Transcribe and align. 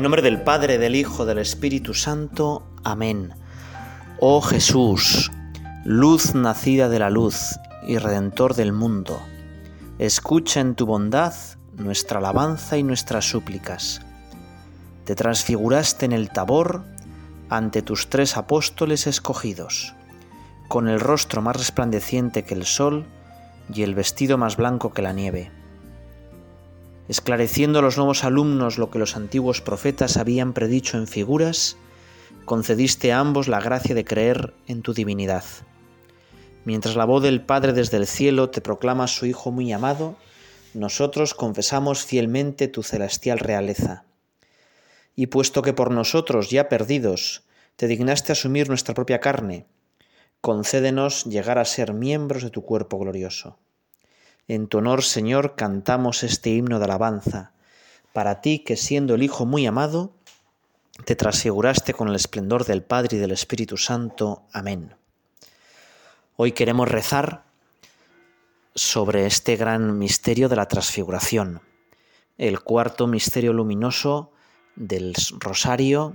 En 0.00 0.04
nombre 0.04 0.22
del 0.22 0.40
Padre, 0.40 0.78
del 0.78 0.96
Hijo, 0.96 1.26
del 1.26 1.36
Espíritu 1.36 1.92
Santo. 1.92 2.62
Amén. 2.84 3.34
Oh 4.18 4.40
Jesús, 4.40 5.30
luz 5.84 6.34
nacida 6.34 6.88
de 6.88 6.98
la 6.98 7.10
luz 7.10 7.58
y 7.86 7.98
redentor 7.98 8.54
del 8.54 8.72
mundo, 8.72 9.20
escucha 9.98 10.60
en 10.60 10.74
tu 10.74 10.86
bondad 10.86 11.34
nuestra 11.74 12.18
alabanza 12.18 12.78
y 12.78 12.82
nuestras 12.82 13.28
súplicas. 13.28 14.00
Te 15.04 15.14
transfiguraste 15.14 16.06
en 16.06 16.12
el 16.12 16.30
tabor 16.30 16.82
ante 17.50 17.82
tus 17.82 18.08
tres 18.08 18.38
apóstoles 18.38 19.06
escogidos, 19.06 19.94
con 20.68 20.88
el 20.88 20.98
rostro 20.98 21.42
más 21.42 21.56
resplandeciente 21.56 22.44
que 22.44 22.54
el 22.54 22.64
sol 22.64 23.04
y 23.70 23.82
el 23.82 23.94
vestido 23.94 24.38
más 24.38 24.56
blanco 24.56 24.94
que 24.94 25.02
la 25.02 25.12
nieve 25.12 25.59
esclareciendo 27.10 27.80
a 27.80 27.82
los 27.82 27.96
nuevos 27.96 28.22
alumnos 28.22 28.78
lo 28.78 28.88
que 28.88 29.00
los 29.00 29.16
antiguos 29.16 29.60
profetas 29.60 30.16
habían 30.16 30.52
predicho 30.52 30.96
en 30.96 31.08
figuras, 31.08 31.76
concediste 32.44 33.12
a 33.12 33.18
ambos 33.18 33.48
la 33.48 33.60
gracia 33.60 33.96
de 33.96 34.04
creer 34.04 34.54
en 34.68 34.82
tu 34.82 34.94
divinidad. 34.94 35.42
Mientras 36.64 36.94
la 36.94 37.06
voz 37.06 37.24
del 37.24 37.44
Padre 37.44 37.72
desde 37.72 37.96
el 37.96 38.06
cielo 38.06 38.50
te 38.50 38.60
proclama 38.60 39.08
su 39.08 39.26
Hijo 39.26 39.50
muy 39.50 39.72
amado, 39.72 40.14
nosotros 40.72 41.34
confesamos 41.34 42.04
fielmente 42.04 42.68
tu 42.68 42.84
celestial 42.84 43.40
realeza. 43.40 44.04
Y 45.16 45.26
puesto 45.26 45.62
que 45.62 45.72
por 45.72 45.90
nosotros 45.90 46.48
ya 46.48 46.68
perdidos 46.68 47.42
te 47.74 47.88
dignaste 47.88 48.30
asumir 48.30 48.68
nuestra 48.68 48.94
propia 48.94 49.18
carne, 49.18 49.66
concédenos 50.40 51.24
llegar 51.24 51.58
a 51.58 51.64
ser 51.64 51.92
miembros 51.92 52.44
de 52.44 52.50
tu 52.50 52.62
cuerpo 52.62 53.00
glorioso. 53.00 53.58
En 54.48 54.66
tu 54.66 54.78
honor, 54.78 55.02
Señor, 55.02 55.54
cantamos 55.54 56.22
este 56.22 56.50
himno 56.50 56.78
de 56.78 56.84
alabanza, 56.84 57.52
para 58.12 58.40
ti 58.40 58.60
que 58.60 58.76
siendo 58.76 59.14
el 59.14 59.22
Hijo 59.22 59.46
muy 59.46 59.66
amado, 59.66 60.12
te 61.04 61.16
transfiguraste 61.16 61.94
con 61.94 62.08
el 62.08 62.14
esplendor 62.14 62.64
del 62.64 62.82
Padre 62.82 63.16
y 63.16 63.20
del 63.20 63.30
Espíritu 63.30 63.76
Santo. 63.76 64.42
Amén. 64.52 64.94
Hoy 66.36 66.52
queremos 66.52 66.88
rezar 66.88 67.44
sobre 68.74 69.26
este 69.26 69.56
gran 69.56 69.98
misterio 69.98 70.48
de 70.48 70.56
la 70.56 70.66
transfiguración, 70.66 71.62
el 72.38 72.60
cuarto 72.60 73.06
misterio 73.06 73.52
luminoso 73.52 74.32
del 74.76 75.14
rosario, 75.38 76.14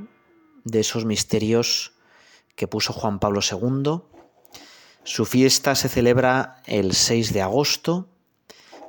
de 0.63 0.79
esos 0.79 1.05
misterios 1.05 1.93
que 2.55 2.67
puso 2.67 2.93
Juan 2.93 3.19
Pablo 3.19 3.41
II. 3.41 4.01
Su 5.03 5.25
fiesta 5.25 5.75
se 5.75 5.89
celebra 5.89 6.61
el 6.65 6.93
6 6.93 7.33
de 7.33 7.41
agosto 7.41 8.09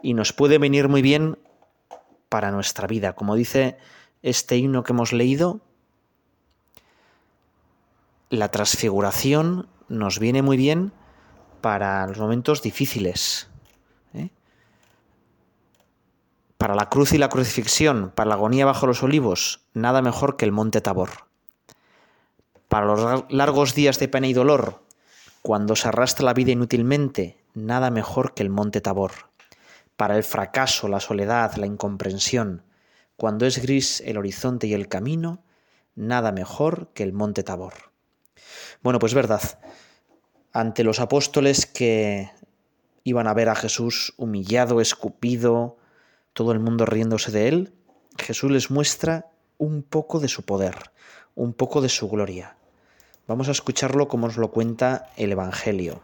y 0.03 0.15
nos 0.15 0.33
puede 0.33 0.59
venir 0.59 0.89
muy 0.89 1.03
bien 1.03 1.39
para 2.29 2.51
nuestra 2.51 2.87
vida. 2.87 3.15
Como 3.15 3.35
dice 3.35 3.79
este 4.23 4.57
himno 4.57 4.83
que 4.83 4.93
hemos 4.93 5.13
leído, 5.13 5.61
la 8.31 8.51
transfiguración 8.51 9.69
nos 9.89 10.19
viene 10.19 10.43
muy 10.43 10.57
bien 10.57 10.93
para 11.61 12.07
los 12.07 12.19
momentos 12.19 12.63
difíciles. 12.63 13.49
¿eh? 14.15 14.31
Para 16.59 16.75
la 16.75 16.89
cruz 16.89 17.13
y 17.13 17.19
la 17.19 17.29
crucifixión, 17.29 18.13
para 18.15 18.29
la 18.29 18.35
agonía 18.35 18.67
bajo 18.67 18.87
los 18.87 19.03
olivos, 19.03 19.61
nada 19.75 20.03
mejor 20.03 20.37
que 20.37 20.45
el 20.45 20.53
monte 20.53 20.81
Tabor. 20.81 21.11
Para 22.69 22.87
los 22.87 23.25
largos 23.31 23.75
días 23.75 24.01
de 24.01 24.09
pena 24.09 24.27
y 24.27 24.33
dolor, 24.33 24.83
cuando 25.43 25.77
se 25.77 25.87
arrastra 25.89 26.25
la 26.25 26.35
vida 26.35 26.51
inútilmente, 26.51 27.39
nada 27.55 27.91
mejor 27.91 28.35
que 28.35 28.43
el 28.43 28.51
monte 28.51 28.81
Tabor 28.81 29.13
para 29.97 30.17
el 30.17 30.25
fracaso, 30.25 30.89
la 30.89 31.01
soledad, 31.01 31.57
la 31.57 31.67
incomprensión. 31.67 32.63
Cuando 33.17 33.47
es 33.47 33.61
gris 33.63 34.03
el 34.05 34.19
horizonte 34.19 34.67
y 34.67 34.75
el 34.75 34.89
camino, 34.89 35.43
nada 35.95 36.33
mejor 36.33 36.91
que 36.93 37.03
el 37.03 37.13
monte 37.13 37.43
Tabor. 37.43 37.75
Bueno, 38.83 38.99
pues 38.99 39.15
verdad, 39.15 39.59
ante 40.53 40.85
los 40.85 41.01
apóstoles 41.01 41.67
que 41.67 42.31
iban 43.05 43.27
a 43.27 43.35
ver 43.35 43.49
a 43.49 43.55
Jesús 43.55 44.15
humillado, 44.17 44.81
escupido, 44.81 45.79
todo 46.33 46.53
el 46.53 46.61
mundo 46.61 46.85
riéndose 46.85 47.31
de 47.31 47.49
él, 47.49 47.73
Jesús 48.19 48.51
les 48.51 48.71
muestra 48.71 49.31
un 49.59 49.83
poco 49.83 50.21
de 50.21 50.29
su 50.29 50.45
poder, 50.45 50.91
un 51.35 51.55
poco 51.55 51.81
de 51.81 51.89
su 51.89 52.09
gloria. 52.09 52.57
Vamos 53.27 53.49
a 53.49 53.53
escucharlo 53.53 54.09
como 54.09 54.27
nos 54.27 54.37
lo 54.37 54.51
cuenta 54.51 55.11
el 55.17 55.33
Evangelio. 55.33 56.03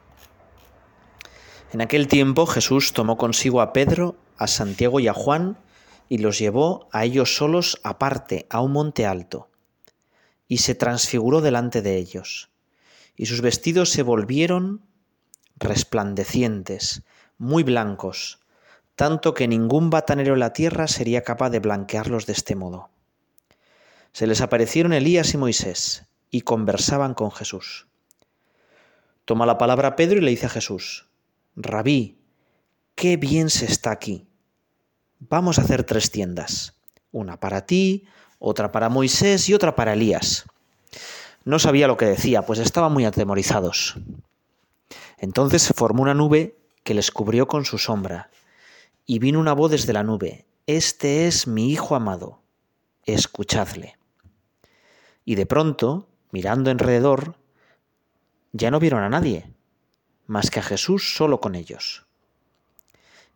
En 1.72 1.80
aquel 1.80 2.06
tiempo 2.06 2.44
Jesús 2.44 2.92
tomó 2.92 3.16
consigo 3.16 3.62
a 3.62 3.72
Pedro, 3.72 4.14
a 4.36 4.46
Santiago 4.46 5.00
y 5.00 5.08
a 5.08 5.14
Juan, 5.14 5.56
y 6.10 6.18
los 6.18 6.38
llevó 6.38 6.86
a 6.92 7.06
ellos 7.06 7.34
solos 7.34 7.80
aparte, 7.82 8.46
a 8.50 8.60
un 8.60 8.72
monte 8.72 9.06
alto, 9.06 9.48
y 10.46 10.58
se 10.58 10.74
transfiguró 10.74 11.40
delante 11.40 11.80
de 11.80 11.96
ellos, 11.96 12.50
y 13.16 13.24
sus 13.24 13.40
vestidos 13.40 13.88
se 13.88 14.02
volvieron 14.02 14.82
resplandecientes, 15.56 17.04
muy 17.38 17.62
blancos, 17.62 18.40
tanto 18.94 19.32
que 19.32 19.48
ningún 19.48 19.88
batanero 19.88 20.34
en 20.34 20.40
la 20.40 20.52
tierra 20.52 20.88
sería 20.88 21.22
capaz 21.22 21.48
de 21.48 21.60
blanquearlos 21.60 22.26
de 22.26 22.34
este 22.34 22.54
modo. 22.54 22.90
Se 24.12 24.26
les 24.26 24.42
aparecieron 24.42 24.92
Elías 24.92 25.32
y 25.32 25.38
Moisés, 25.38 26.04
y 26.30 26.42
conversaban 26.42 27.14
con 27.14 27.30
Jesús. 27.30 27.86
Toma 29.24 29.46
la 29.46 29.56
palabra 29.56 29.96
Pedro 29.96 30.18
y 30.18 30.20
le 30.20 30.30
dice 30.32 30.46
a 30.46 30.50
Jesús, 30.50 31.06
Rabí, 31.56 32.18
qué 32.94 33.16
bien 33.16 33.50
se 33.50 33.66
está 33.66 33.90
aquí. 33.90 34.26
Vamos 35.18 35.58
a 35.58 35.62
hacer 35.62 35.84
tres 35.84 36.10
tiendas, 36.10 36.74
una 37.10 37.38
para 37.38 37.66
ti, 37.66 38.06
otra 38.38 38.72
para 38.72 38.88
Moisés 38.88 39.48
y 39.48 39.54
otra 39.54 39.74
para 39.74 39.92
Elías. 39.92 40.46
No 41.44 41.58
sabía 41.58 41.88
lo 41.88 41.96
que 41.96 42.06
decía, 42.06 42.46
pues 42.46 42.58
estaban 42.58 42.92
muy 42.92 43.04
atemorizados. 43.04 43.96
Entonces 45.18 45.62
se 45.62 45.74
formó 45.74 46.02
una 46.02 46.14
nube 46.14 46.56
que 46.84 46.94
les 46.94 47.10
cubrió 47.10 47.46
con 47.46 47.64
su 47.64 47.78
sombra, 47.78 48.30
y 49.04 49.18
vino 49.18 49.38
una 49.38 49.52
voz 49.52 49.72
desde 49.72 49.92
la 49.92 50.02
nube, 50.02 50.46
Este 50.66 51.26
es 51.26 51.46
mi 51.46 51.70
Hijo 51.70 51.94
amado, 51.94 52.40
escuchadle. 53.04 53.98
Y 55.24 55.34
de 55.34 55.44
pronto, 55.44 56.08
mirando 56.30 56.70
alrededor, 56.70 57.36
ya 58.52 58.70
no 58.70 58.80
vieron 58.80 59.02
a 59.02 59.08
nadie, 59.08 59.51
más 60.32 60.50
que 60.50 60.60
a 60.60 60.62
Jesús 60.62 61.14
solo 61.14 61.40
con 61.40 61.54
ellos. 61.54 62.06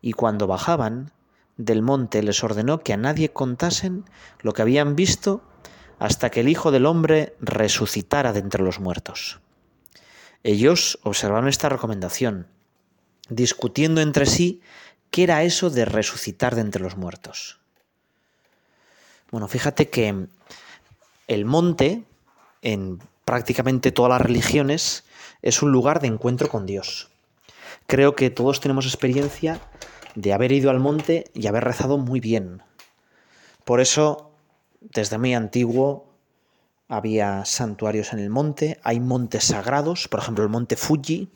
Y 0.01 0.13
cuando 0.13 0.47
bajaban 0.47 1.13
del 1.59 1.83
monte 1.83 2.23
les 2.23 2.43
ordenó 2.43 2.81
que 2.81 2.95
a 2.95 2.97
nadie 2.97 3.33
contasen 3.33 4.05
lo 4.41 4.55
que 4.55 4.63
habían 4.63 4.97
visto 4.97 5.43
hasta 5.99 6.31
que 6.31 6.41
el 6.41 6.49
Hijo 6.49 6.71
del 6.71 6.87
Hombre 6.87 7.37
resucitara 7.39 8.33
de 8.33 8.41
entre 8.41 8.63
los 8.63 8.81
muertos. 8.81 9.41
Ellos 10.43 10.99
observaron 11.03 11.49
esta 11.49 11.69
recomendación, 11.69 12.47
discutiendo 13.29 14.01
entre 14.01 14.27
sí 14.27 14.61
qué 15.11 15.25
era 15.25 15.43
eso 15.43 15.71
de 15.71 15.85
resucitar 15.85 16.55
de 16.55 16.63
entre 16.63 16.83
los 16.83 16.97
muertos. 16.97 17.59
Bueno, 19.31 19.49
fíjate 19.49 19.91
que 19.91 20.27
el 21.27 21.45
monte, 21.45 22.05
en 22.63 23.01
prácticamente 23.25 23.93
todas 23.93 24.11
las 24.11 24.21
religiones, 24.21 25.05
es 25.43 25.63
un 25.63 25.73
lugar 25.73 26.01
de 26.01 26.09
encuentro 26.09 26.49
con 26.49 26.67
Dios. 26.67 27.11
Creo 27.87 28.17
que 28.17 28.31
todos 28.31 28.61
tenemos 28.61 28.87
experiencia 28.87 29.61
de 30.15 30.33
haber 30.33 30.53
ido 30.53 30.71
al 30.71 30.81
monte 30.81 31.31
y 31.35 31.47
haber 31.47 31.65
rezado 31.65 31.99
muy 31.99 32.21
bien. 32.21 32.63
Por 33.65 33.81
eso, 33.81 34.31
desde 34.81 35.19
muy 35.19 35.35
antiguo, 35.35 36.13
había 36.89 37.45
santuarios 37.45 38.13
en 38.13 38.21
el 38.21 38.31
monte, 38.31 38.79
hay 38.83 39.01
montes 39.01 39.45
sagrados, 39.45 40.09
por 40.09 40.21
ejemplo 40.21 40.45
el 40.45 40.51
monte 40.51 40.77
Fuji, 40.77 41.31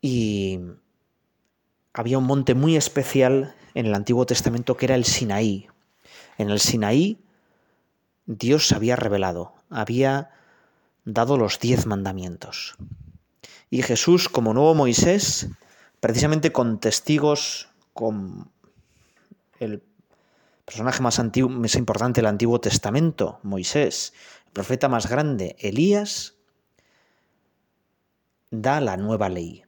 y 0.00 0.60
había 1.92 2.18
un 2.18 2.24
monte 2.24 2.54
muy 2.54 2.76
especial 2.76 3.54
en 3.74 3.86
el 3.86 3.94
Antiguo 3.94 4.26
Testamento 4.26 4.76
que 4.76 4.86
era 4.86 4.94
el 4.94 5.04
Sinaí. 5.04 5.68
En 6.38 6.50
el 6.50 6.60
Sinaí 6.60 7.18
Dios 8.26 8.68
se 8.68 8.74
había 8.74 8.96
revelado, 8.96 9.54
había 9.70 10.30
dado 11.04 11.36
los 11.36 11.58
diez 11.58 11.86
mandamientos. 11.86 12.74
Y 13.70 13.82
Jesús, 13.82 14.28
como 14.28 14.54
nuevo 14.54 14.74
Moisés, 14.74 15.48
precisamente 16.00 16.52
con 16.52 16.78
testigos, 16.78 17.68
con 17.94 18.50
el 19.58 19.82
personaje 20.64 21.02
más, 21.02 21.18
antiguo, 21.18 21.50
más 21.50 21.74
importante 21.74 22.20
del 22.20 22.28
Antiguo 22.28 22.60
Testamento, 22.60 23.38
Moisés, 23.42 24.12
el 24.46 24.52
profeta 24.52 24.88
más 24.88 25.08
grande, 25.08 25.56
Elías, 25.58 26.34
da 28.50 28.80
la 28.80 28.96
nueva 28.96 29.28
ley. 29.28 29.64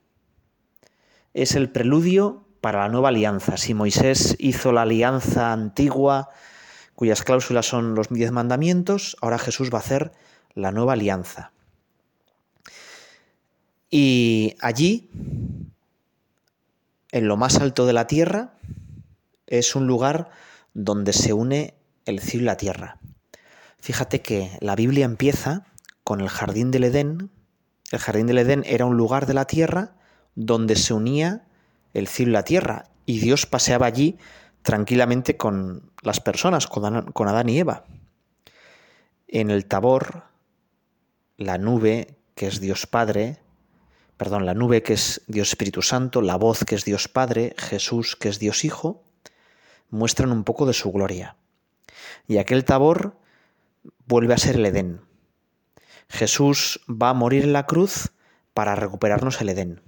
Es 1.32 1.54
el 1.54 1.70
preludio 1.70 2.46
para 2.60 2.80
la 2.80 2.88
nueva 2.88 3.08
alianza. 3.08 3.56
Si 3.56 3.74
Moisés 3.74 4.36
hizo 4.38 4.72
la 4.72 4.82
alianza 4.82 5.52
antigua, 5.52 6.30
cuyas 6.94 7.22
cláusulas 7.22 7.66
son 7.66 7.94
los 7.94 8.08
diez 8.08 8.30
mandamientos, 8.30 9.16
ahora 9.20 9.38
Jesús 9.38 9.70
va 9.72 9.78
a 9.78 9.82
hacer 9.82 10.12
la 10.54 10.72
nueva 10.72 10.94
alianza. 10.94 11.52
Y 13.90 14.56
allí, 14.60 15.08
en 17.12 17.28
lo 17.28 17.36
más 17.36 17.56
alto 17.60 17.86
de 17.86 17.92
la 17.92 18.06
tierra, 18.06 18.54
es 19.46 19.76
un 19.76 19.86
lugar 19.86 20.30
donde 20.72 21.12
se 21.12 21.32
une 21.32 21.74
el 22.06 22.20
cielo 22.20 22.42
y 22.42 22.46
la 22.46 22.56
tierra. 22.56 22.98
Fíjate 23.78 24.20
que 24.20 24.56
la 24.60 24.74
Biblia 24.74 25.04
empieza 25.04 25.66
con 26.02 26.20
el 26.20 26.28
jardín 26.28 26.70
del 26.70 26.84
Edén. 26.84 27.30
El 27.92 27.98
jardín 27.98 28.26
del 28.26 28.38
Edén 28.38 28.64
era 28.66 28.86
un 28.86 28.96
lugar 28.96 29.26
de 29.26 29.34
la 29.34 29.44
tierra 29.44 29.94
donde 30.34 30.76
se 30.76 30.94
unía 30.94 31.46
el 31.92 32.08
cielo 32.08 32.30
y 32.30 32.32
la 32.32 32.44
tierra, 32.44 32.86
y 33.06 33.20
Dios 33.20 33.46
paseaba 33.46 33.86
allí 33.86 34.18
tranquilamente 34.62 35.36
con 35.36 35.92
las 36.02 36.20
personas, 36.20 36.66
con 36.66 37.28
Adán 37.28 37.48
y 37.48 37.58
Eva. 37.58 37.84
En 39.28 39.50
el 39.50 39.66
Tabor, 39.66 40.24
la 41.36 41.58
nube, 41.58 42.16
que 42.34 42.46
es 42.46 42.60
Dios 42.60 42.86
Padre, 42.86 43.38
perdón, 44.16 44.46
la 44.46 44.54
nube 44.54 44.82
que 44.82 44.94
es 44.94 45.22
Dios 45.26 45.48
Espíritu 45.48 45.82
Santo, 45.82 46.22
la 46.22 46.36
voz 46.36 46.64
que 46.64 46.74
es 46.74 46.84
Dios 46.84 47.08
Padre, 47.08 47.54
Jesús 47.58 48.16
que 48.16 48.28
es 48.28 48.38
Dios 48.38 48.64
Hijo, 48.64 49.02
muestran 49.90 50.32
un 50.32 50.44
poco 50.44 50.66
de 50.66 50.72
su 50.72 50.92
gloria. 50.92 51.36
Y 52.26 52.38
aquel 52.38 52.64
Tabor 52.64 53.16
vuelve 54.06 54.34
a 54.34 54.38
ser 54.38 54.56
el 54.56 54.66
Edén. 54.66 55.00
Jesús 56.08 56.80
va 56.88 57.10
a 57.10 57.14
morir 57.14 57.44
en 57.44 57.52
la 57.52 57.66
cruz 57.66 58.12
para 58.52 58.74
recuperarnos 58.74 59.40
el 59.40 59.48
Edén. 59.48 59.82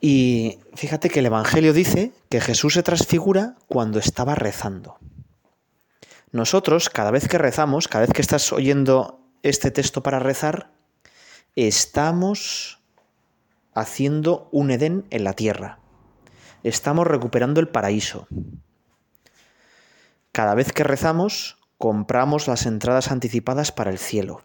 Y 0.00 0.58
fíjate 0.74 1.10
que 1.10 1.20
el 1.20 1.26
Evangelio 1.26 1.72
dice 1.72 2.12
que 2.28 2.40
Jesús 2.40 2.74
se 2.74 2.82
transfigura 2.82 3.56
cuando 3.68 3.98
estaba 3.98 4.34
rezando. 4.34 4.98
Nosotros, 6.32 6.88
cada 6.88 7.10
vez 7.10 7.28
que 7.28 7.38
rezamos, 7.38 7.88
cada 7.88 8.06
vez 8.06 8.12
que 8.12 8.22
estás 8.22 8.52
oyendo 8.52 9.21
este 9.42 9.70
texto 9.70 10.02
para 10.02 10.18
rezar, 10.18 10.70
estamos 11.56 12.80
haciendo 13.74 14.48
un 14.52 14.70
Edén 14.70 15.06
en 15.10 15.24
la 15.24 15.32
tierra. 15.32 15.78
Estamos 16.62 17.06
recuperando 17.06 17.60
el 17.60 17.68
paraíso. 17.68 18.28
Cada 20.30 20.54
vez 20.54 20.72
que 20.72 20.84
rezamos, 20.84 21.58
compramos 21.76 22.46
las 22.46 22.66
entradas 22.66 23.10
anticipadas 23.10 23.72
para 23.72 23.90
el 23.90 23.98
cielo. 23.98 24.42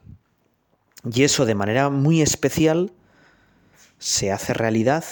Y 1.09 1.23
eso 1.23 1.45
de 1.45 1.55
manera 1.55 1.89
muy 1.89 2.21
especial 2.21 2.91
se 3.99 4.31
hace 4.31 4.53
realidad 4.53 5.05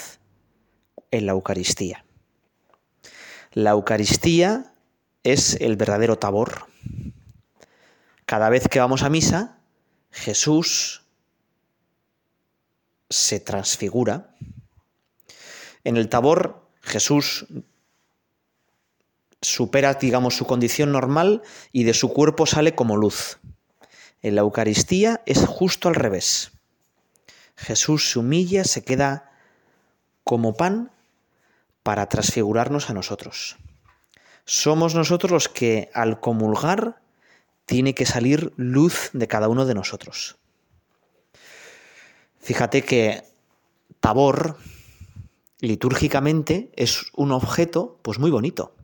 en 1.10 1.26
la 1.26 1.32
Eucaristía. 1.32 2.04
La 3.52 3.70
Eucaristía 3.70 4.72
es 5.22 5.54
el 5.60 5.76
verdadero 5.76 6.18
tabor. 6.18 6.66
Cada 8.26 8.48
vez 8.48 8.68
que 8.68 8.80
vamos 8.80 9.02
a 9.02 9.08
misa, 9.08 9.55
Jesús 10.16 11.02
se 13.10 13.38
transfigura. 13.38 14.34
En 15.84 15.98
el 15.98 16.08
tabor, 16.08 16.66
Jesús 16.80 17.46
supera, 19.42 19.92
digamos, 19.94 20.34
su 20.34 20.46
condición 20.46 20.90
normal 20.90 21.42
y 21.70 21.84
de 21.84 21.92
su 21.92 22.14
cuerpo 22.14 22.46
sale 22.46 22.74
como 22.74 22.96
luz. 22.96 23.38
En 24.22 24.34
la 24.36 24.40
Eucaristía 24.40 25.22
es 25.26 25.44
justo 25.46 25.88
al 25.88 25.94
revés. 25.94 26.50
Jesús 27.54 28.10
se 28.10 28.18
humilla, 28.18 28.64
se 28.64 28.82
queda 28.82 29.30
como 30.24 30.54
pan 30.54 30.90
para 31.82 32.08
transfigurarnos 32.08 32.88
a 32.88 32.94
nosotros. 32.94 33.58
Somos 34.46 34.94
nosotros 34.94 35.30
los 35.30 35.48
que 35.50 35.90
al 35.92 36.20
comulgar 36.20 37.02
tiene 37.66 37.94
que 37.94 38.06
salir 38.06 38.52
luz 38.56 39.10
de 39.12 39.28
cada 39.28 39.48
uno 39.48 39.66
de 39.66 39.74
nosotros. 39.74 40.38
Fíjate 42.38 42.82
que 42.82 43.24
Tabor 44.00 44.56
litúrgicamente 45.60 46.70
es 46.76 47.10
un 47.14 47.32
objeto 47.32 47.98
pues 48.02 48.18
muy 48.18 48.30
bonito. 48.30 48.74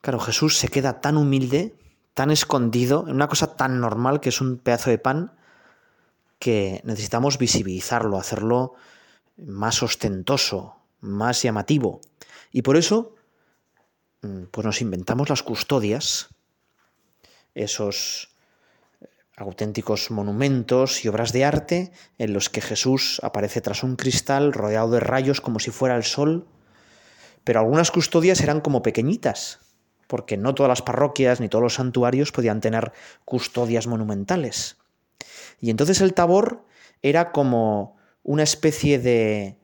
Claro, 0.00 0.18
Jesús 0.18 0.58
se 0.58 0.68
queda 0.68 1.00
tan 1.00 1.16
humilde, 1.16 1.76
tan 2.14 2.32
escondido, 2.32 3.04
en 3.06 3.14
una 3.14 3.28
cosa 3.28 3.54
tan 3.54 3.80
normal 3.80 4.20
que 4.20 4.30
es 4.30 4.40
un 4.40 4.58
pedazo 4.58 4.90
de 4.90 4.98
pan, 4.98 5.32
que 6.40 6.80
necesitamos 6.82 7.38
visibilizarlo, 7.38 8.18
hacerlo 8.18 8.74
más 9.36 9.82
ostentoso, 9.84 10.76
más 11.00 11.42
llamativo. 11.42 12.00
Y 12.50 12.62
por 12.62 12.76
eso, 12.76 13.14
mm, 14.22 14.44
pues 14.50 14.64
nos 14.64 14.80
inventamos 14.80 15.28
las 15.28 15.44
custodias, 15.44 16.30
esos 17.54 18.32
auténticos 19.36 20.10
monumentos 20.10 21.04
y 21.04 21.08
obras 21.08 21.32
de 21.32 21.44
arte 21.44 21.92
en 22.18 22.32
los 22.32 22.48
que 22.48 22.60
Jesús 22.60 23.20
aparece 23.22 23.60
tras 23.60 23.82
un 23.82 23.96
cristal 23.96 24.52
rodeado 24.52 24.90
de 24.90 25.00
rayos 25.00 25.40
como 25.40 25.58
si 25.58 25.70
fuera 25.70 25.96
el 25.96 26.04
sol, 26.04 26.46
pero 27.44 27.60
algunas 27.60 27.90
custodias 27.90 28.40
eran 28.40 28.60
como 28.60 28.82
pequeñitas, 28.82 29.60
porque 30.06 30.36
no 30.36 30.54
todas 30.54 30.68
las 30.68 30.82
parroquias 30.82 31.40
ni 31.40 31.48
todos 31.48 31.62
los 31.62 31.74
santuarios 31.74 32.32
podían 32.32 32.60
tener 32.60 32.92
custodias 33.24 33.86
monumentales. 33.86 34.76
Y 35.60 35.70
entonces 35.70 36.00
el 36.00 36.14
tabor 36.14 36.64
era 37.00 37.32
como 37.32 37.96
una 38.22 38.42
especie 38.42 38.98
de 38.98 39.56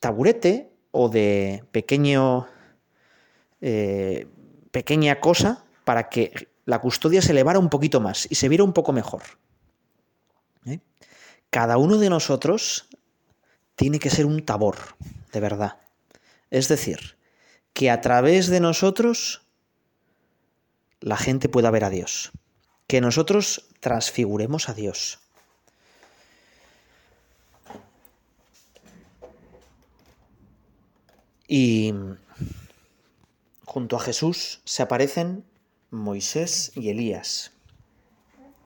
taburete 0.00 0.70
o 0.90 1.08
de 1.08 1.64
pequeño 1.72 2.46
eh, 3.60 4.26
pequeña 4.70 5.20
cosa 5.20 5.63
para 5.84 6.08
que 6.08 6.48
la 6.64 6.80
custodia 6.80 7.22
se 7.22 7.32
elevara 7.32 7.58
un 7.58 7.68
poquito 7.68 8.00
más 8.00 8.26
y 8.30 8.34
se 8.34 8.48
viera 8.48 8.64
un 8.64 8.72
poco 8.72 8.92
mejor. 8.92 9.22
¿eh? 10.66 10.80
Cada 11.50 11.76
uno 11.76 11.98
de 11.98 12.10
nosotros 12.10 12.88
tiene 13.76 13.98
que 13.98 14.10
ser 14.10 14.26
un 14.26 14.44
tabor, 14.44 14.76
de 15.32 15.40
verdad. 15.40 15.78
Es 16.50 16.68
decir, 16.68 17.18
que 17.72 17.90
a 17.90 18.00
través 18.00 18.48
de 18.48 18.60
nosotros 18.60 19.42
la 21.00 21.16
gente 21.16 21.48
pueda 21.48 21.70
ver 21.70 21.84
a 21.84 21.90
Dios, 21.90 22.32
que 22.86 23.00
nosotros 23.00 23.68
transfiguremos 23.80 24.68
a 24.68 24.74
Dios. 24.74 25.18
Y 31.46 31.92
junto 33.66 33.96
a 33.96 34.00
Jesús 34.00 34.62
se 34.64 34.82
aparecen 34.82 35.44
Moisés 35.94 36.72
y 36.74 36.90
Elías. 36.90 37.52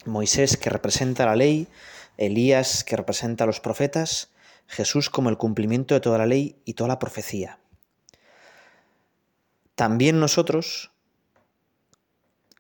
Moisés 0.05 0.57
que 0.57 0.71
representa 0.71 1.27
la 1.27 1.37
ley, 1.37 1.69
Elías 2.17 2.83
que 2.85 2.97
representa 2.97 3.45
a 3.45 3.47
los 3.47 3.61
profetas, 3.61 4.31
Jesús 4.67 5.11
como 5.11 5.29
el 5.31 5.39
cumplimiento 5.39 5.95
de 5.95 6.01
toda 6.01 6.19
la 6.19 6.27
ley 6.27 6.57
y 6.65 6.75
toda 6.75 6.89
la 6.89 6.99
profecía 6.99 7.59
también 9.79 10.19
nosotros, 10.19 10.91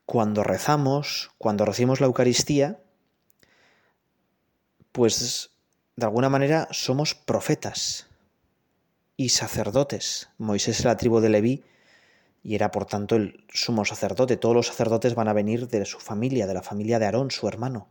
cuando 0.06 0.44
rezamos, 0.44 1.32
cuando 1.36 1.64
recibimos 1.64 1.98
la 1.98 2.06
Eucaristía, 2.06 2.80
pues 4.92 5.50
de 5.96 6.06
alguna 6.06 6.28
manera 6.28 6.68
somos 6.70 7.16
profetas 7.16 8.06
y 9.16 9.30
sacerdotes. 9.30 10.28
Moisés 10.38 10.78
era 10.78 10.92
la 10.92 10.96
tribu 10.96 11.18
de 11.18 11.30
Leví 11.30 11.64
y 12.42 12.54
era 12.54 12.70
por 12.70 12.86
tanto 12.86 13.16
el 13.16 13.44
sumo 13.52 13.84
sacerdote. 13.84 14.36
Todos 14.36 14.54
los 14.54 14.66
sacerdotes 14.68 15.14
van 15.14 15.28
a 15.28 15.32
venir 15.32 15.68
de 15.68 15.84
su 15.84 15.98
familia, 15.98 16.46
de 16.46 16.54
la 16.54 16.62
familia 16.62 16.98
de 16.98 17.06
Aarón, 17.06 17.30
su 17.30 17.48
hermano. 17.48 17.88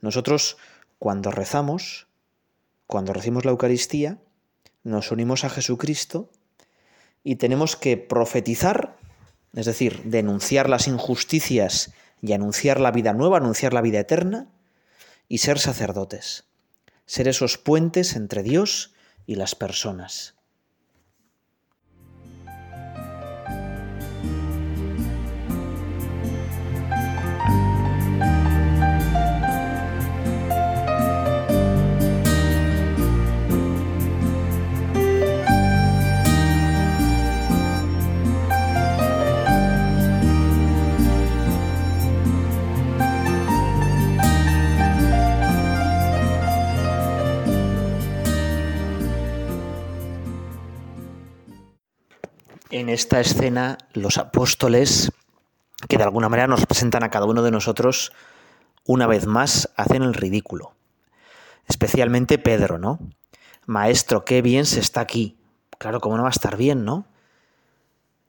Nosotros, 0.00 0.56
cuando 0.98 1.30
rezamos, 1.30 2.06
cuando 2.86 3.12
recibimos 3.12 3.44
la 3.44 3.50
Eucaristía, 3.52 4.18
nos 4.84 5.10
unimos 5.10 5.44
a 5.44 5.50
Jesucristo 5.50 6.30
y 7.24 7.36
tenemos 7.36 7.76
que 7.76 7.96
profetizar, 7.96 8.96
es 9.54 9.66
decir, 9.66 10.02
denunciar 10.04 10.68
las 10.68 10.86
injusticias 10.86 11.92
y 12.22 12.32
anunciar 12.32 12.80
la 12.80 12.92
vida 12.92 13.12
nueva, 13.12 13.38
anunciar 13.38 13.72
la 13.72 13.80
vida 13.80 13.98
eterna, 13.98 14.48
y 15.28 15.38
ser 15.38 15.58
sacerdotes, 15.58 16.44
ser 17.04 17.28
esos 17.28 17.58
puentes 17.58 18.14
entre 18.14 18.42
Dios 18.42 18.94
y 19.26 19.34
las 19.34 19.54
personas. 19.54 20.35
En 52.78 52.88
esta 52.88 53.20
escena 53.20 53.78
los 53.92 54.18
apóstoles, 54.18 55.12
que 55.88 55.98
de 55.98 56.04
alguna 56.04 56.28
manera 56.28 56.48
nos 56.48 56.60
representan 56.60 57.02
a 57.04 57.10
cada 57.10 57.26
uno 57.26 57.42
de 57.42 57.50
nosotros, 57.50 58.12
una 58.84 59.06
vez 59.06 59.26
más 59.26 59.70
hacen 59.76 60.02
el 60.02 60.14
ridículo. 60.14 60.74
Especialmente 61.68 62.38
Pedro, 62.38 62.78
¿no? 62.78 62.98
Maestro, 63.66 64.24
qué 64.24 64.42
bien 64.42 64.66
se 64.66 64.80
está 64.80 65.00
aquí. 65.00 65.36
Claro, 65.78 66.00
¿cómo 66.00 66.16
no 66.16 66.22
va 66.22 66.28
a 66.28 66.30
estar 66.30 66.56
bien, 66.56 66.84
no? 66.84 67.06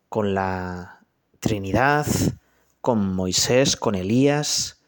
con 0.09 0.33
la 0.33 0.99
Trinidad, 1.39 2.05
con 2.81 3.13
Moisés, 3.13 3.75
con 3.75 3.95
Elías, 3.95 4.81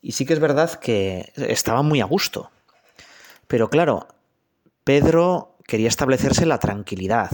y 0.00 0.12
sí 0.12 0.24
que 0.24 0.32
es 0.32 0.40
verdad 0.40 0.74
que 0.74 1.32
estaba 1.36 1.82
muy 1.82 2.00
a 2.00 2.04
gusto. 2.04 2.50
Pero 3.46 3.68
claro, 3.68 4.08
Pedro 4.84 5.56
quería 5.66 5.88
establecerse 5.88 6.46
la 6.46 6.58
tranquilidad, 6.58 7.30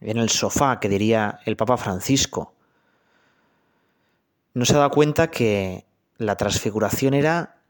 en 0.00 0.16
el 0.16 0.30
sofá, 0.30 0.80
que 0.80 0.88
diría 0.88 1.40
el 1.44 1.56
Papa 1.56 1.76
Francisco. 1.76 2.54
No 4.54 4.64
se 4.64 4.74
da 4.74 4.88
cuenta 4.88 5.30
que 5.30 5.84
la 6.18 6.36
transfiguración 6.36 7.14
era 7.14 7.60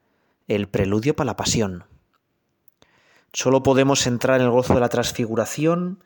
el 0.49 0.68
preludio 0.68 1.14
para 1.14 1.26
la 1.26 1.37
pasión. 1.37 1.84
Solo 3.32 3.62
podemos 3.62 4.06
entrar 4.06 4.40
en 4.40 4.46
el 4.46 4.52
gozo 4.52 4.75
de 4.75 4.80
la 4.80 4.88
transfiguración, 4.88 6.02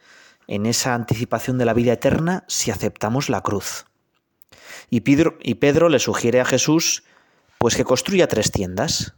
en 0.46 0.66
esa 0.66 0.94
anticipación 0.94 1.56
de 1.56 1.64
la 1.64 1.72
vida 1.72 1.92
eterna, 1.92 2.44
si 2.48 2.70
aceptamos 2.70 3.30
la 3.30 3.40
cruz. 3.40 3.86
Y 4.90 5.00
Pedro, 5.00 5.38
y 5.42 5.54
Pedro 5.54 5.88
le 5.88 5.98
sugiere 5.98 6.40
a 6.40 6.44
Jesús 6.44 7.04
pues 7.58 7.76
que 7.76 7.84
construya 7.84 8.28
tres 8.28 8.52
tiendas. 8.52 9.14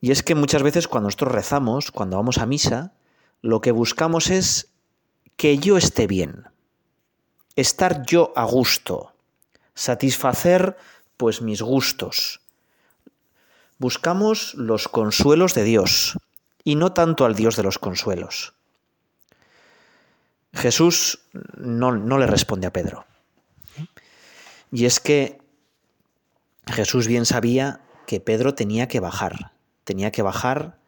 Y 0.00 0.12
es 0.12 0.22
que 0.22 0.34
muchas 0.34 0.62
veces 0.62 0.88
cuando 0.88 1.08
nosotros 1.08 1.32
rezamos, 1.32 1.90
cuando 1.90 2.16
vamos 2.16 2.38
a 2.38 2.46
misa, 2.46 2.94
lo 3.42 3.60
que 3.60 3.70
buscamos 3.70 4.30
es 4.30 4.71
que 5.36 5.58
yo 5.58 5.76
esté 5.76 6.06
bien, 6.06 6.44
estar 7.56 8.04
yo 8.06 8.32
a 8.36 8.44
gusto, 8.44 9.14
satisfacer 9.74 10.76
pues 11.16 11.42
mis 11.42 11.62
gustos. 11.62 12.40
Buscamos 13.78 14.54
los 14.54 14.88
consuelos 14.88 15.54
de 15.54 15.64
Dios 15.64 16.18
y 16.64 16.76
no 16.76 16.92
tanto 16.92 17.24
al 17.24 17.34
Dios 17.34 17.56
de 17.56 17.62
los 17.62 17.78
consuelos. 17.78 18.54
Jesús 20.52 21.20
no, 21.56 21.92
no 21.92 22.18
le 22.18 22.26
responde 22.26 22.66
a 22.66 22.72
Pedro. 22.72 23.06
Y 24.70 24.86
es 24.86 25.00
que 25.00 25.40
Jesús 26.66 27.06
bien 27.06 27.26
sabía 27.26 27.80
que 28.06 28.20
Pedro 28.20 28.54
tenía 28.54 28.88
que 28.88 29.00
bajar, 29.00 29.52
tenía 29.84 30.12
que 30.12 30.22
bajar 30.22 30.78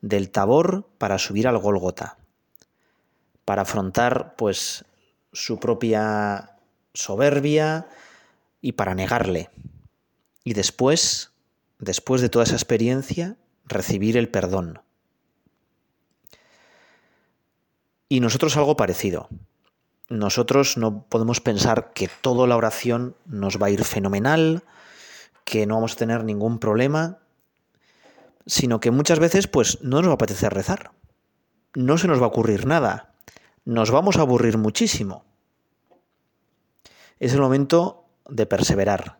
del 0.00 0.30
Tabor 0.30 0.88
para 0.98 1.18
subir 1.18 1.46
al 1.46 1.58
Gólgota, 1.58 2.18
para 3.44 3.62
afrontar 3.62 4.34
pues 4.36 4.84
su 5.32 5.58
propia 5.58 6.56
soberbia 6.94 7.86
y 8.60 8.72
para 8.72 8.94
negarle. 8.94 9.50
Y 10.44 10.54
después, 10.54 11.32
después 11.78 12.20
de 12.20 12.28
toda 12.28 12.44
esa 12.44 12.54
experiencia, 12.54 13.36
recibir 13.64 14.16
el 14.16 14.28
perdón. 14.28 14.80
Y 18.08 18.20
nosotros 18.20 18.56
algo 18.56 18.76
parecido. 18.76 19.28
Nosotros 20.08 20.76
no 20.76 21.04
podemos 21.04 21.40
pensar 21.40 21.92
que 21.94 22.10
toda 22.20 22.46
la 22.46 22.56
oración 22.56 23.16
nos 23.24 23.60
va 23.60 23.68
a 23.68 23.70
ir 23.70 23.84
fenomenal, 23.84 24.62
que 25.44 25.66
no 25.66 25.76
vamos 25.76 25.94
a 25.94 25.96
tener 25.96 26.22
ningún 26.22 26.58
problema, 26.58 27.18
sino 28.46 28.80
que 28.80 28.90
muchas 28.90 29.18
veces 29.18 29.46
pues 29.46 29.80
no 29.82 29.98
nos 30.02 30.08
va 30.08 30.12
a 30.12 30.14
apetecer 30.14 30.52
rezar. 30.52 30.92
No 31.74 31.96
se 31.96 32.08
nos 32.08 32.20
va 32.20 32.26
a 32.26 32.28
ocurrir 32.28 32.66
nada. 32.66 33.11
Nos 33.64 33.90
vamos 33.90 34.16
a 34.16 34.22
aburrir 34.22 34.58
muchísimo. 34.58 35.24
Es 37.20 37.32
el 37.32 37.40
momento 37.40 38.04
de 38.28 38.46
perseverar, 38.46 39.18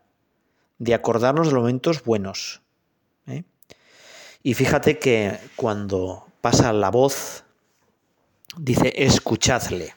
de 0.79 0.95
acordarnos 0.95 1.47
de 1.47 1.53
los 1.53 1.63
momentos 1.63 2.03
buenos. 2.03 2.63
¿eh? 3.27 3.45
Y 4.43 4.55
fíjate 4.55 4.99
que 4.99 5.39
cuando 5.55 6.27
pasa 6.41 6.73
la 6.73 6.91
voz, 6.91 7.45
dice, 8.57 8.93
escuchadle. 8.97 9.95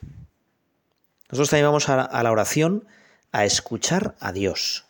Nosotros 1.30 1.50
también 1.50 1.68
vamos 1.68 1.90
a 1.90 2.24
la 2.24 2.32
oración 2.32 2.88
a 3.32 3.46
escuchar 3.46 4.16
a 4.20 4.32
Dios. 4.32 4.86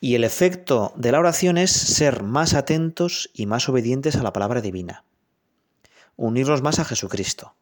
Y 0.00 0.14
el 0.14 0.24
efecto 0.24 0.92
de 0.96 1.12
la 1.12 1.18
oración 1.18 1.58
es 1.58 1.72
ser 1.72 2.22
más 2.22 2.54
atentos 2.54 3.30
y 3.34 3.46
más 3.46 3.68
obedientes 3.68 4.16
a 4.16 4.22
la 4.22 4.32
palabra 4.32 4.60
divina, 4.60 5.04
unirnos 6.18 6.60
más 6.60 6.78
a 6.78 6.84
Jesucristo. 6.84 7.54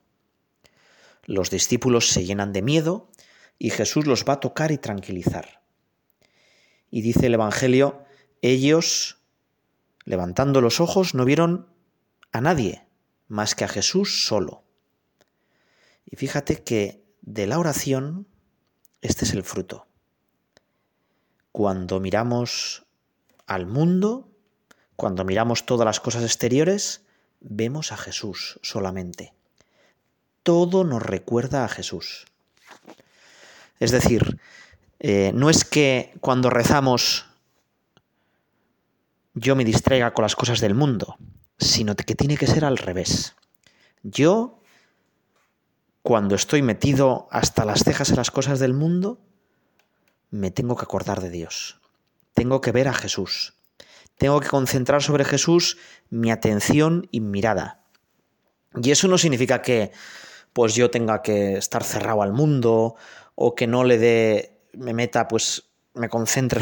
Los 1.24 1.50
discípulos 1.50 2.08
se 2.08 2.24
llenan 2.24 2.52
de 2.52 2.62
miedo 2.62 3.08
y 3.56 3.70
Jesús 3.70 4.06
los 4.06 4.24
va 4.24 4.34
a 4.34 4.40
tocar 4.40 4.72
y 4.72 4.78
tranquilizar. 4.78 5.62
Y 6.90 7.02
dice 7.02 7.26
el 7.26 7.34
Evangelio, 7.34 8.04
ellos, 8.42 9.18
levantando 10.04 10.60
los 10.60 10.80
ojos, 10.80 11.14
no 11.14 11.24
vieron 11.24 11.68
a 12.32 12.40
nadie 12.40 12.88
más 13.28 13.54
que 13.54 13.62
a 13.62 13.68
Jesús 13.68 14.26
solo. 14.26 14.64
Y 16.04 16.16
fíjate 16.16 16.64
que 16.64 17.04
de 17.22 17.46
la 17.46 17.60
oración 17.60 18.26
este 19.00 19.24
es 19.24 19.32
el 19.32 19.44
fruto 19.44 19.86
cuando 21.56 22.00
miramos 22.00 22.84
al 23.46 23.64
mundo, 23.64 24.28
cuando 24.94 25.24
miramos 25.24 25.64
todas 25.64 25.86
las 25.86 26.00
cosas 26.00 26.22
exteriores, 26.22 27.05
vemos 27.48 27.92
a 27.92 27.96
Jesús 27.96 28.58
solamente. 28.62 29.32
Todo 30.42 30.84
nos 30.84 31.02
recuerda 31.02 31.64
a 31.64 31.68
Jesús. 31.68 32.26
Es 33.80 33.90
decir, 33.90 34.40
eh, 34.98 35.32
no 35.34 35.50
es 35.50 35.64
que 35.64 36.14
cuando 36.20 36.50
rezamos 36.50 37.26
yo 39.34 39.54
me 39.54 39.64
distraiga 39.64 40.14
con 40.14 40.22
las 40.22 40.34
cosas 40.34 40.60
del 40.60 40.74
mundo, 40.74 41.16
sino 41.58 41.94
que 41.94 42.14
tiene 42.14 42.38
que 42.38 42.46
ser 42.46 42.64
al 42.64 42.78
revés. 42.78 43.36
Yo, 44.02 44.62
cuando 46.02 46.34
estoy 46.34 46.62
metido 46.62 47.28
hasta 47.30 47.66
las 47.66 47.84
cejas 47.84 48.10
en 48.10 48.16
las 48.16 48.30
cosas 48.30 48.60
del 48.60 48.72
mundo, 48.72 49.20
me 50.30 50.50
tengo 50.50 50.74
que 50.74 50.84
acordar 50.84 51.20
de 51.20 51.28
Dios. 51.28 51.80
Tengo 52.32 52.62
que 52.62 52.72
ver 52.72 52.88
a 52.88 52.94
Jesús. 52.94 53.55
Tengo 54.18 54.40
que 54.40 54.48
concentrar 54.48 55.02
sobre 55.02 55.24
Jesús 55.24 55.78
mi 56.10 56.30
atención 56.30 57.08
y 57.10 57.20
mirada. 57.20 57.82
Y 58.82 58.90
eso 58.90 59.08
no 59.08 59.18
significa 59.18 59.62
que 59.62 59.92
pues 60.52 60.74
yo 60.74 60.90
tenga 60.90 61.22
que 61.22 61.56
estar 61.58 61.84
cerrado 61.84 62.22
al 62.22 62.32
mundo 62.32 62.96
o 63.34 63.54
que 63.54 63.66
no 63.66 63.84
le 63.84 63.98
dé 63.98 64.56
me 64.72 64.92
meta 64.92 65.28
pues 65.28 65.70
me 65.94 66.08
concentre 66.08 66.60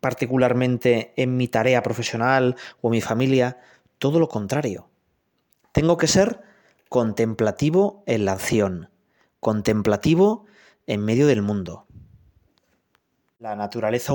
particularmente 0.00 1.12
en 1.16 1.36
mi 1.36 1.48
tarea 1.48 1.82
profesional 1.82 2.56
o 2.80 2.90
mi 2.90 3.00
familia, 3.00 3.58
todo 3.98 4.18
lo 4.18 4.28
contrario. 4.28 4.88
Tengo 5.72 5.96
que 5.96 6.06
ser 6.06 6.42
contemplativo 6.88 8.04
en 8.06 8.24
la 8.24 8.32
acción, 8.32 8.90
contemplativo 9.40 10.46
en 10.86 11.04
medio 11.04 11.26
del 11.26 11.42
mundo. 11.42 11.86
La 13.38 13.56
naturaleza 13.56 14.12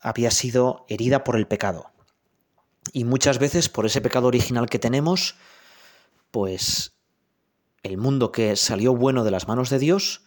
había 0.00 0.30
sido 0.30 0.84
herida 0.88 1.24
por 1.24 1.36
el 1.36 1.46
pecado. 1.46 1.90
Y 2.92 3.04
muchas 3.04 3.38
veces 3.38 3.68
por 3.68 3.86
ese 3.86 4.00
pecado 4.00 4.28
original 4.28 4.68
que 4.68 4.78
tenemos, 4.78 5.36
pues 6.30 6.94
el 7.82 7.98
mundo 7.98 8.32
que 8.32 8.56
salió 8.56 8.94
bueno 8.94 9.24
de 9.24 9.30
las 9.30 9.48
manos 9.48 9.70
de 9.70 9.78
Dios 9.78 10.22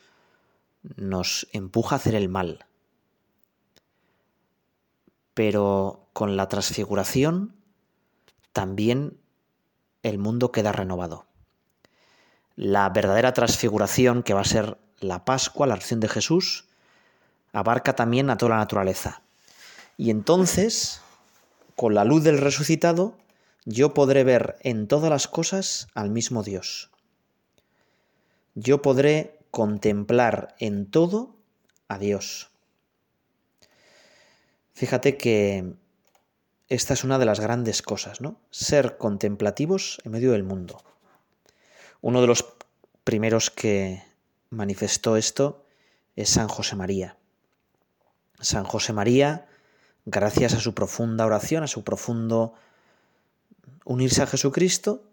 nos 0.95 1.47
empuja 1.51 1.95
a 1.95 1.97
hacer 1.97 2.15
el 2.15 2.29
mal. 2.29 2.65
Pero 5.33 6.09
con 6.13 6.37
la 6.37 6.47
transfiguración 6.47 7.55
también 8.51 9.19
el 10.03 10.19
mundo 10.19 10.51
queda 10.51 10.71
renovado. 10.71 11.25
La 12.55 12.89
verdadera 12.89 13.33
transfiguración 13.33 14.21
que 14.21 14.33
va 14.33 14.41
a 14.41 14.45
ser 14.45 14.77
la 14.99 15.25
Pascua, 15.25 15.65
la 15.65 15.73
acción 15.73 15.99
de 15.99 16.07
Jesús, 16.07 16.65
abarca 17.51 17.95
también 17.95 18.29
a 18.29 18.37
toda 18.37 18.51
la 18.51 18.57
naturaleza. 18.57 19.23
Y 19.97 20.09
entonces, 20.09 21.01
con 21.75 21.93
la 21.93 22.05
luz 22.05 22.23
del 22.23 22.39
resucitado, 22.39 23.17
yo 23.65 23.93
podré 23.93 24.23
ver 24.23 24.57
en 24.61 24.87
todas 24.87 25.09
las 25.09 25.27
cosas 25.27 25.87
al 25.93 26.09
mismo 26.09 26.43
Dios. 26.43 26.91
Yo 28.55 28.81
podré 28.81 29.39
contemplar 29.51 30.55
en 30.59 30.89
todo 30.89 31.35
a 31.87 31.97
Dios. 31.97 32.49
Fíjate 34.73 35.17
que 35.17 35.75
esta 36.67 36.93
es 36.93 37.03
una 37.03 37.19
de 37.19 37.25
las 37.25 37.39
grandes 37.39 37.81
cosas, 37.81 38.19
¿no? 38.19 38.39
Ser 38.49 38.97
contemplativos 38.97 40.01
en 40.03 40.11
medio 40.11 40.31
del 40.31 40.43
mundo. 40.43 40.81
Uno 42.01 42.21
de 42.21 42.27
los 42.27 42.45
primeros 43.03 43.49
que 43.49 44.03
manifestó 44.49 45.17
esto 45.17 45.65
es 46.15 46.29
San 46.29 46.47
José 46.47 46.75
María. 46.75 47.17
San 48.39 48.63
José 48.63 48.91
María, 48.91 49.47
gracias 50.05 50.53
a 50.53 50.59
su 50.59 50.73
profunda 50.73 51.25
oración, 51.25 51.63
a 51.63 51.67
su 51.67 51.83
profundo 51.83 52.53
unirse 53.85 54.21
a 54.21 54.27
Jesucristo, 54.27 55.03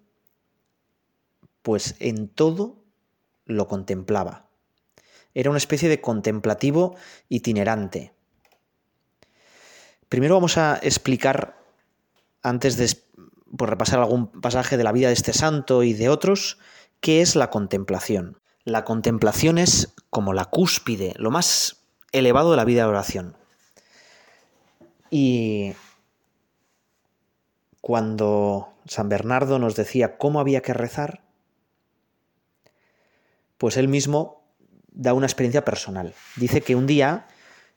pues 1.62 1.96
en 1.98 2.28
todo 2.28 2.76
lo 3.44 3.66
contemplaba. 3.66 4.46
Era 5.34 5.50
una 5.50 5.58
especie 5.58 5.88
de 5.88 6.00
contemplativo 6.00 6.96
itinerante. 7.28 8.12
Primero 10.08 10.34
vamos 10.34 10.58
a 10.58 10.78
explicar, 10.82 11.56
antes 12.42 12.76
de 12.76 12.90
pues, 13.56 13.70
repasar 13.70 14.00
algún 14.00 14.28
pasaje 14.40 14.76
de 14.76 14.84
la 14.84 14.92
vida 14.92 15.08
de 15.08 15.14
este 15.14 15.32
santo 15.32 15.82
y 15.82 15.92
de 15.92 16.08
otros, 16.08 16.58
qué 17.00 17.20
es 17.20 17.36
la 17.36 17.50
contemplación. 17.50 18.40
La 18.64 18.84
contemplación 18.84 19.58
es 19.58 19.94
como 20.10 20.32
la 20.32 20.46
cúspide, 20.46 21.14
lo 21.16 21.30
más 21.30 21.84
elevado 22.12 22.50
de 22.50 22.56
la 22.56 22.64
vida 22.64 22.82
de 22.82 22.88
oración. 22.88 23.36
Y 25.10 25.74
cuando 27.80 28.74
San 28.86 29.08
Bernardo 29.08 29.58
nos 29.58 29.74
decía 29.74 30.16
cómo 30.18 30.40
había 30.40 30.62
que 30.62 30.72
rezar, 30.72 31.22
pues 33.58 33.76
él 33.76 33.88
mismo 33.88 34.42
da 34.92 35.12
una 35.12 35.26
experiencia 35.26 35.64
personal. 35.64 36.14
Dice 36.36 36.60
que 36.62 36.76
un 36.76 36.86
día 36.86 37.26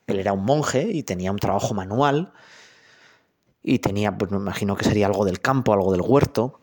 él 0.08 0.20
era 0.20 0.34
un 0.34 0.44
monje 0.44 0.88
y 0.92 1.04
tenía 1.04 1.32
un 1.32 1.40
trabajo 1.40 1.74
manual 1.74 2.34
y 3.62 3.80
tenía, 3.80 4.18
pues 4.18 4.32
me 4.32 4.38
imagino 4.38 4.76
que 4.76 4.86
sería 4.86 5.08
algo 5.08 5.26
del 5.26 5.40
campo, 5.40 5.74
algo 5.74 5.92
del 5.92 6.02
huerto, 6.02 6.60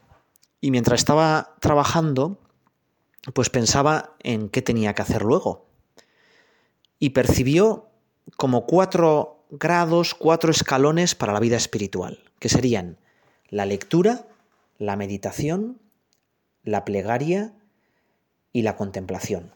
y 0.61 0.71
mientras 0.71 1.01
estaba 1.01 1.57
trabajando, 1.61 2.39
pues 3.33 3.49
pensaba 3.49 4.15
en 4.21 4.51
qué 4.51 4.61
tenía 4.61 4.95
que 4.95 5.03
hacer 5.03 5.23
luego. 5.23 5.67
Y 6.99 7.11
percibió 7.11 7.89
como 8.37 8.67
cuatro 8.67 9.40
grados, 9.51 10.15
cuatro 10.15 10.51
escalones 10.51 11.15
para 11.15 11.33
la 11.33 11.41
vida 11.41 11.57
espiritual, 11.57 12.23
que 12.39 12.49
serían 12.49 12.99
la 13.49 13.67
lectura, 13.67 14.27
la 14.79 14.97
meditación, 14.97 15.81
la 16.63 16.85
plegaria 16.85 17.53
y 18.53 18.63
la 18.63 18.77
contemplación. 18.77 19.55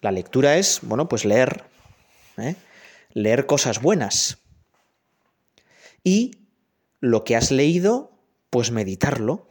La 0.00 0.12
lectura 0.12 0.56
es, 0.56 0.80
bueno, 0.82 1.08
pues 1.08 1.24
leer, 1.24 1.64
¿eh? 2.36 2.54
leer 3.12 3.46
cosas 3.46 3.80
buenas. 3.80 4.38
Y 6.04 6.36
lo 7.00 7.24
que 7.24 7.36
has 7.36 7.50
leído, 7.50 8.12
pues 8.50 8.70
meditarlo, 8.70 9.48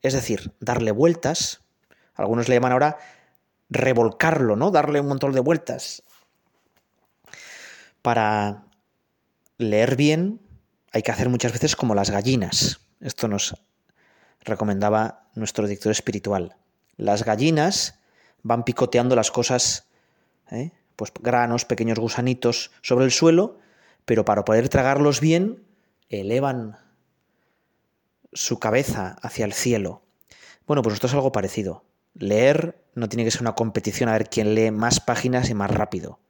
es 0.00 0.14
decir, 0.14 0.52
darle 0.58 0.90
vueltas. 0.90 1.60
Algunos 2.14 2.48
le 2.48 2.56
llaman 2.56 2.72
ahora 2.72 2.98
revolcarlo, 3.70 4.56
¿no? 4.56 4.70
Darle 4.70 5.00
un 5.00 5.08
montón 5.08 5.32
de 5.32 5.40
vueltas. 5.40 6.02
Para 8.02 8.64
leer 9.62 9.96
bien 9.96 10.40
hay 10.92 11.02
que 11.02 11.10
hacer 11.10 11.28
muchas 11.28 11.52
veces 11.52 11.74
como 11.74 11.94
las 11.94 12.10
gallinas. 12.10 12.80
Esto 13.00 13.28
nos 13.28 13.56
recomendaba 14.40 15.28
nuestro 15.34 15.66
dictor 15.66 15.92
espiritual. 15.92 16.56
Las 16.96 17.24
gallinas 17.24 17.98
van 18.42 18.64
picoteando 18.64 19.16
las 19.16 19.30
cosas, 19.30 19.88
¿eh? 20.50 20.72
pues 20.96 21.12
granos, 21.20 21.64
pequeños 21.64 21.98
gusanitos 21.98 22.70
sobre 22.82 23.04
el 23.06 23.10
suelo, 23.10 23.58
pero 24.04 24.24
para 24.24 24.44
poder 24.44 24.68
tragarlos 24.68 25.20
bien, 25.20 25.64
elevan 26.08 26.76
su 28.32 28.58
cabeza 28.58 29.16
hacia 29.22 29.44
el 29.44 29.52
cielo. 29.52 30.02
Bueno, 30.66 30.82
pues 30.82 30.94
esto 30.94 31.06
es 31.06 31.14
algo 31.14 31.32
parecido. 31.32 31.84
Leer 32.14 32.84
no 32.94 33.08
tiene 33.08 33.24
que 33.24 33.30
ser 33.30 33.42
una 33.42 33.54
competición 33.54 34.08
a 34.08 34.12
ver 34.12 34.28
quién 34.28 34.54
lee 34.54 34.70
más 34.70 35.00
páginas 35.00 35.48
y 35.48 35.54
más 35.54 35.70
rápido. 35.70 36.20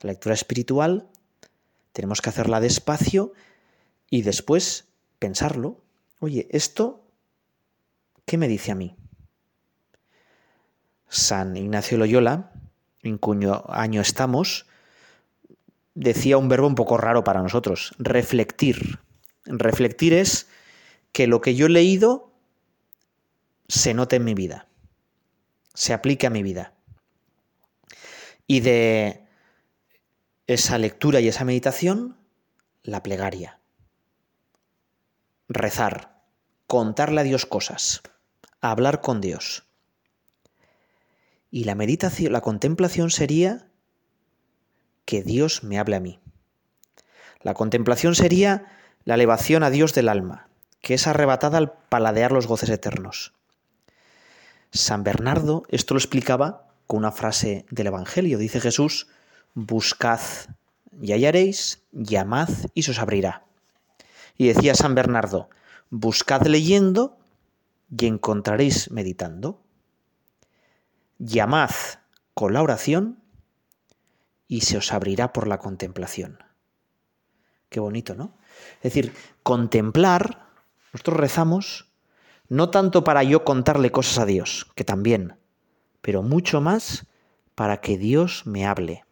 La 0.00 0.10
lectura 0.10 0.34
espiritual 0.34 1.08
tenemos 1.92 2.20
que 2.20 2.30
hacerla 2.30 2.60
despacio 2.60 3.32
y 4.10 4.22
después 4.22 4.88
pensarlo. 5.18 5.80
Oye, 6.20 6.48
¿esto 6.50 7.04
qué 8.24 8.38
me 8.38 8.48
dice 8.48 8.72
a 8.72 8.74
mí? 8.74 8.96
San 11.08 11.56
Ignacio 11.56 11.98
Loyola, 11.98 12.52
en 13.02 13.18
cuyo 13.18 13.70
año 13.70 14.00
estamos, 14.00 14.66
decía 15.94 16.38
un 16.38 16.48
verbo 16.48 16.66
un 16.66 16.74
poco 16.74 16.96
raro 16.96 17.24
para 17.24 17.42
nosotros, 17.42 17.94
reflectir. 17.98 19.00
Reflectir 19.44 20.14
es 20.14 20.48
que 21.12 21.26
lo 21.26 21.40
que 21.40 21.54
yo 21.54 21.66
he 21.66 21.70
leído 21.70 22.32
se 23.68 23.94
note 23.94 24.16
en 24.16 24.24
mi 24.24 24.34
vida, 24.34 24.68
se 25.74 25.92
aplique 25.92 26.26
a 26.26 26.30
mi 26.30 26.42
vida. 26.42 26.74
Y 28.46 28.60
de 28.60 29.21
esa 30.52 30.78
lectura 30.78 31.20
y 31.20 31.28
esa 31.28 31.44
meditación, 31.44 32.16
la 32.82 33.02
plegaria. 33.02 33.60
Rezar, 35.48 36.22
contarle 36.66 37.20
a 37.20 37.24
Dios 37.24 37.46
cosas, 37.46 38.02
hablar 38.60 39.00
con 39.00 39.20
Dios. 39.20 39.64
Y 41.50 41.64
la 41.64 41.74
meditación, 41.74 42.32
la 42.32 42.40
contemplación 42.40 43.10
sería 43.10 43.68
que 45.04 45.22
Dios 45.22 45.64
me 45.64 45.78
hable 45.78 45.96
a 45.96 46.00
mí. 46.00 46.20
La 47.40 47.54
contemplación 47.54 48.14
sería 48.14 48.66
la 49.04 49.14
elevación 49.14 49.62
a 49.62 49.70
Dios 49.70 49.94
del 49.94 50.08
alma, 50.08 50.48
que 50.80 50.94
es 50.94 51.06
arrebatada 51.06 51.58
al 51.58 51.72
paladear 51.72 52.32
los 52.32 52.46
goces 52.46 52.70
eternos. 52.70 53.34
San 54.70 55.04
Bernardo 55.04 55.64
esto 55.68 55.94
lo 55.94 55.98
explicaba 55.98 56.68
con 56.86 56.98
una 56.98 57.12
frase 57.12 57.66
del 57.70 57.88
Evangelio. 57.88 58.38
Dice 58.38 58.60
Jesús, 58.60 59.08
buscad 59.54 60.20
y 61.00 61.12
hallaréis, 61.12 61.82
llamad 61.92 62.48
y 62.74 62.82
se 62.82 62.92
os 62.92 62.98
abrirá. 62.98 63.44
Y 64.36 64.48
decía 64.48 64.74
San 64.74 64.94
Bernardo, 64.94 65.48
buscad 65.90 66.46
leyendo 66.46 67.18
y 67.96 68.06
encontraréis 68.06 68.90
meditando. 68.90 69.62
Llamad 71.18 71.70
con 72.34 72.52
la 72.52 72.62
oración 72.62 73.22
y 74.48 74.62
se 74.62 74.76
os 74.76 74.92
abrirá 74.92 75.32
por 75.32 75.46
la 75.46 75.58
contemplación. 75.58 76.38
Qué 77.68 77.80
bonito, 77.80 78.14
¿no? 78.14 78.36
Es 78.82 78.94
decir, 78.94 79.14
contemplar 79.42 80.42
nosotros 80.92 81.16
rezamos 81.16 81.88
no 82.48 82.68
tanto 82.68 83.02
para 83.02 83.22
yo 83.22 83.44
contarle 83.44 83.90
cosas 83.90 84.18
a 84.18 84.26
Dios, 84.26 84.70
que 84.74 84.84
también, 84.84 85.38
pero 86.02 86.22
mucho 86.22 86.60
más 86.60 87.06
para 87.54 87.80
que 87.80 87.96
Dios 87.96 88.42
me 88.46 88.66
hable, 88.66 89.04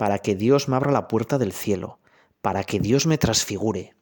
para 0.00 0.20
que 0.20 0.34
Dios 0.34 0.66
me 0.66 0.76
abra 0.76 0.92
la 0.92 1.08
puerta 1.08 1.36
del 1.36 1.52
cielo, 1.52 1.98
para 2.40 2.64
que 2.64 2.80
Dios 2.80 3.04
me 3.04 3.18
transfigure. 3.18 3.94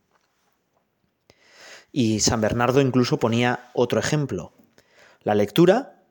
Y 1.91 2.21
San 2.21 2.41
Bernardo 2.41 2.81
incluso 2.81 3.19
ponía 3.19 3.69
otro 3.75 3.99
ejemplo. 3.99 4.53
La 5.23 5.35
lectura 5.35 6.05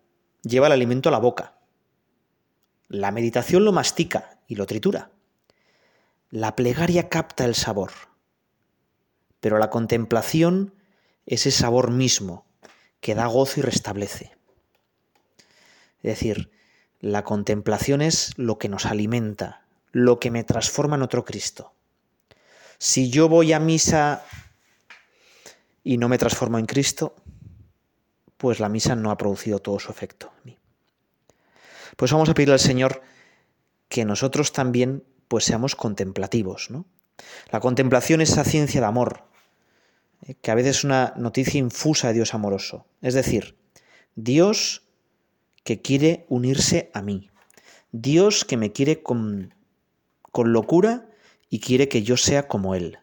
lleva 0.43 0.67
el 0.67 0.73
alimento 0.73 1.07
a 1.07 1.13
la 1.13 1.19
boca. 1.19 1.55
La 2.89 3.11
meditación 3.11 3.63
lo 3.63 3.71
mastica 3.71 4.41
y 4.45 4.55
lo 4.55 4.65
tritura. 4.65 5.09
La 6.31 6.57
plegaria 6.57 7.07
capta 7.07 7.45
el 7.45 7.55
sabor. 7.55 7.91
Pero 9.39 9.57
la 9.57 9.69
contemplación 9.69 10.73
ese 11.25 11.49
sabor 11.49 11.91
mismo 11.91 12.45
que 12.99 13.15
da 13.15 13.25
gozo 13.27 13.61
y 13.61 13.63
restablece. 13.63 14.35
Es 15.99 16.19
decir, 16.19 16.51
la 16.99 17.23
contemplación 17.23 18.01
es 18.01 18.37
lo 18.37 18.57
que 18.57 18.67
nos 18.67 18.85
alimenta, 18.85 19.63
lo 19.91 20.19
que 20.19 20.31
me 20.31 20.43
transforma 20.43 20.95
en 20.95 21.01
otro 21.01 21.25
Cristo. 21.25 21.73
Si 22.77 23.09
yo 23.09 23.29
voy 23.29 23.53
a 23.53 23.59
misa 23.59 24.23
y 25.83 25.97
no 25.97 26.09
me 26.09 26.17
transformo 26.17 26.59
en 26.59 26.65
Cristo, 26.65 27.15
pues 28.37 28.59
la 28.59 28.69
misa 28.69 28.95
no 28.95 29.11
ha 29.11 29.17
producido 29.17 29.59
todo 29.59 29.79
su 29.79 29.91
efecto 29.91 30.31
en 30.37 30.51
mí. 30.51 30.57
Pues 31.95 32.11
vamos 32.11 32.29
a 32.29 32.33
pedirle 32.33 32.53
al 32.53 32.59
Señor 32.59 33.01
que 33.89 34.05
nosotros 34.05 34.53
también 34.53 35.03
pues 35.27 35.45
seamos 35.45 35.75
contemplativos, 35.75 36.69
¿no? 36.69 36.85
La 37.51 37.59
contemplación 37.59 38.21
es 38.21 38.31
esa 38.31 38.43
ciencia 38.43 38.79
de 38.79 38.87
amor, 38.87 39.23
eh, 40.23 40.35
que 40.35 40.51
a 40.51 40.55
veces 40.55 40.77
es 40.77 40.83
una 40.83 41.13
noticia 41.17 41.57
infusa 41.57 42.09
de 42.09 42.15
Dios 42.15 42.33
amoroso. 42.33 42.85
Es 43.01 43.15
decir, 43.15 43.57
Dios 44.15 44.83
que 45.63 45.81
quiere 45.81 46.25
unirse 46.29 46.91
a 46.93 47.01
mí. 47.01 47.29
Dios 47.91 48.45
que 48.45 48.57
me 48.57 48.71
quiere 48.71 49.01
con, 49.01 49.53
con 50.31 50.53
locura 50.53 51.09
y 51.49 51.59
quiere 51.59 51.87
que 51.87 52.03
yo 52.03 52.17
sea 52.17 52.47
como 52.47 52.75
Él. 52.75 52.99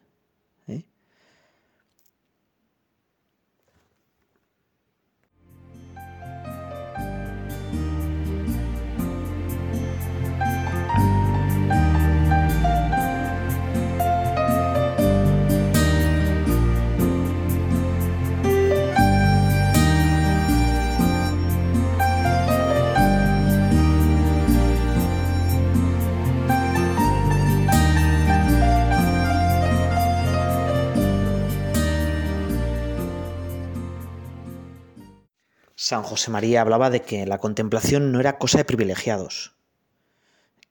San 35.85 36.01
José 36.01 36.31
María 36.31 36.61
hablaba 36.61 36.89
de 36.89 37.03
que 37.03 37.27
la 37.27 37.37
contemplación 37.37 38.11
no 38.11 38.19
era 38.19 38.39
cosa 38.39 38.57
de 38.57 38.65
privilegiados, 38.65 39.53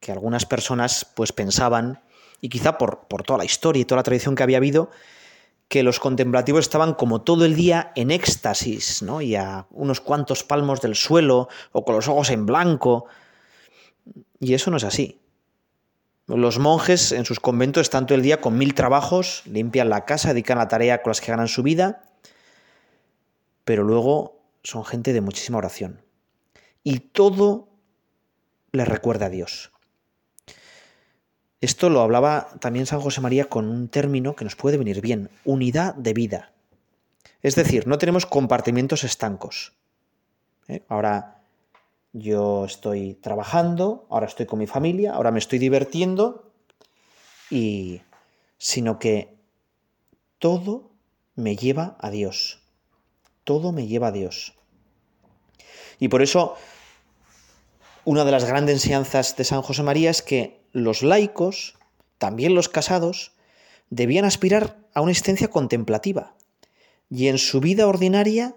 que 0.01 0.11
algunas 0.11 0.45
personas 0.45 1.07
pues 1.15 1.31
pensaban, 1.31 2.03
y 2.41 2.49
quizá 2.49 2.79
por, 2.79 3.07
por 3.07 3.23
toda 3.23 3.39
la 3.39 3.45
historia 3.45 3.81
y 3.81 3.85
toda 3.85 4.01
la 4.01 4.03
tradición 4.03 4.35
que 4.35 4.43
había 4.43 4.57
habido, 4.57 4.91
que 5.69 5.85
los 5.85 6.01
contemplativos 6.01 6.65
estaban 6.65 6.95
como 6.95 7.23
todo 7.23 7.45
el 7.45 7.55
día 7.55 7.93
en 7.95 8.11
éxtasis, 8.11 9.03
¿no? 9.03 9.21
Y 9.21 9.37
a 9.37 9.69
unos 9.71 10.01
cuantos 10.01 10.43
palmos 10.43 10.81
del 10.81 10.97
suelo 10.97 11.49
o 11.71 11.85
con 11.85 11.95
los 11.95 12.09
ojos 12.09 12.31
en 12.31 12.45
blanco. 12.45 13.07
Y 14.41 14.55
eso 14.55 14.73
no 14.73 14.79
es 14.79 14.85
así. 14.85 15.21
Los 16.27 16.59
monjes 16.59 17.13
en 17.13 17.25
sus 17.25 17.39
conventos 17.39 17.83
están 17.83 18.07
todo 18.07 18.17
el 18.17 18.23
día 18.23 18.41
con 18.41 18.59
mil 18.59 18.75
trabajos, 18.75 19.45
limpian 19.47 19.91
la 19.91 20.07
casa, 20.07 20.31
dedican 20.31 20.59
la 20.59 20.67
tarea 20.67 21.03
con 21.03 21.11
las 21.11 21.21
que 21.21 21.31
ganan 21.31 21.47
su 21.47 21.63
vida, 21.63 22.03
pero 23.65 23.85
luego 23.85 24.44
son 24.65 24.85
gente 24.85 25.13
de 25.13 25.21
muchísima 25.21 25.59
oración. 25.59 26.03
Y 26.83 26.99
todo 26.99 27.69
les 28.73 28.89
recuerda 28.89 29.27
a 29.27 29.31
Dios. 29.31 29.71
Esto 31.61 31.89
lo 31.89 32.01
hablaba 32.01 32.49
también 32.61 32.87
San 32.87 33.01
José 33.01 33.21
María 33.21 33.49
con 33.49 33.69
un 33.69 33.89
término 33.89 34.35
que 34.35 34.45
nos 34.45 34.57
puede 34.57 34.77
venir 34.77 35.01
bien, 35.01 35.31
unidad 35.45 35.95
de 35.95 36.13
vida. 36.13 36.53
Es 37.43 37.55
decir, 37.55 37.87
no 37.87 37.99
tenemos 37.99 38.27
compartimientos 38.27 39.05
estancos. 39.05 39.73
¿eh? 40.69 40.83
Ahora 40.89 41.43
yo 42.13 42.65
estoy 42.65 43.15
trabajando, 43.15 44.07
ahora 44.11 44.27
estoy 44.27 44.47
con 44.47 44.59
mi 44.59 44.67
familia, 44.67 45.15
ahora 45.15 45.31
me 45.31 45.39
estoy 45.39 45.59
divirtiendo, 45.59 46.53
y 47.51 48.03
sino 48.59 48.99
que 48.99 49.37
todo 50.39 50.91
me 51.35 51.57
lleva 51.57 51.97
a 52.01 52.11
Dios. 52.11 52.64
Todo 53.45 53.73
me 53.73 53.87
lleva 53.87 54.09
a 54.09 54.13
Dios. 54.13 54.55
Y 55.99 56.09
por 56.09 56.23
eso 56.23 56.57
una 58.05 58.25
de 58.25 58.33
las 58.33 58.45
grandes 58.45 58.75
enseñanzas 58.75 59.37
de 59.37 59.45
San 59.45 59.63
José 59.63 59.83
María 59.83 60.11
es 60.11 60.21
que 60.21 60.61
los 60.73 61.03
laicos, 61.03 61.77
también 62.19 62.55
los 62.55 62.69
casados, 62.69 63.33
debían 63.89 64.25
aspirar 64.25 64.77
a 64.93 65.01
una 65.01 65.13
existencia 65.13 65.49
contemplativa 65.49 66.35
y 67.11 67.29
en 67.29 67.39
su 67.39 67.61
vida 67.61 67.87
ordinaria 67.87 68.55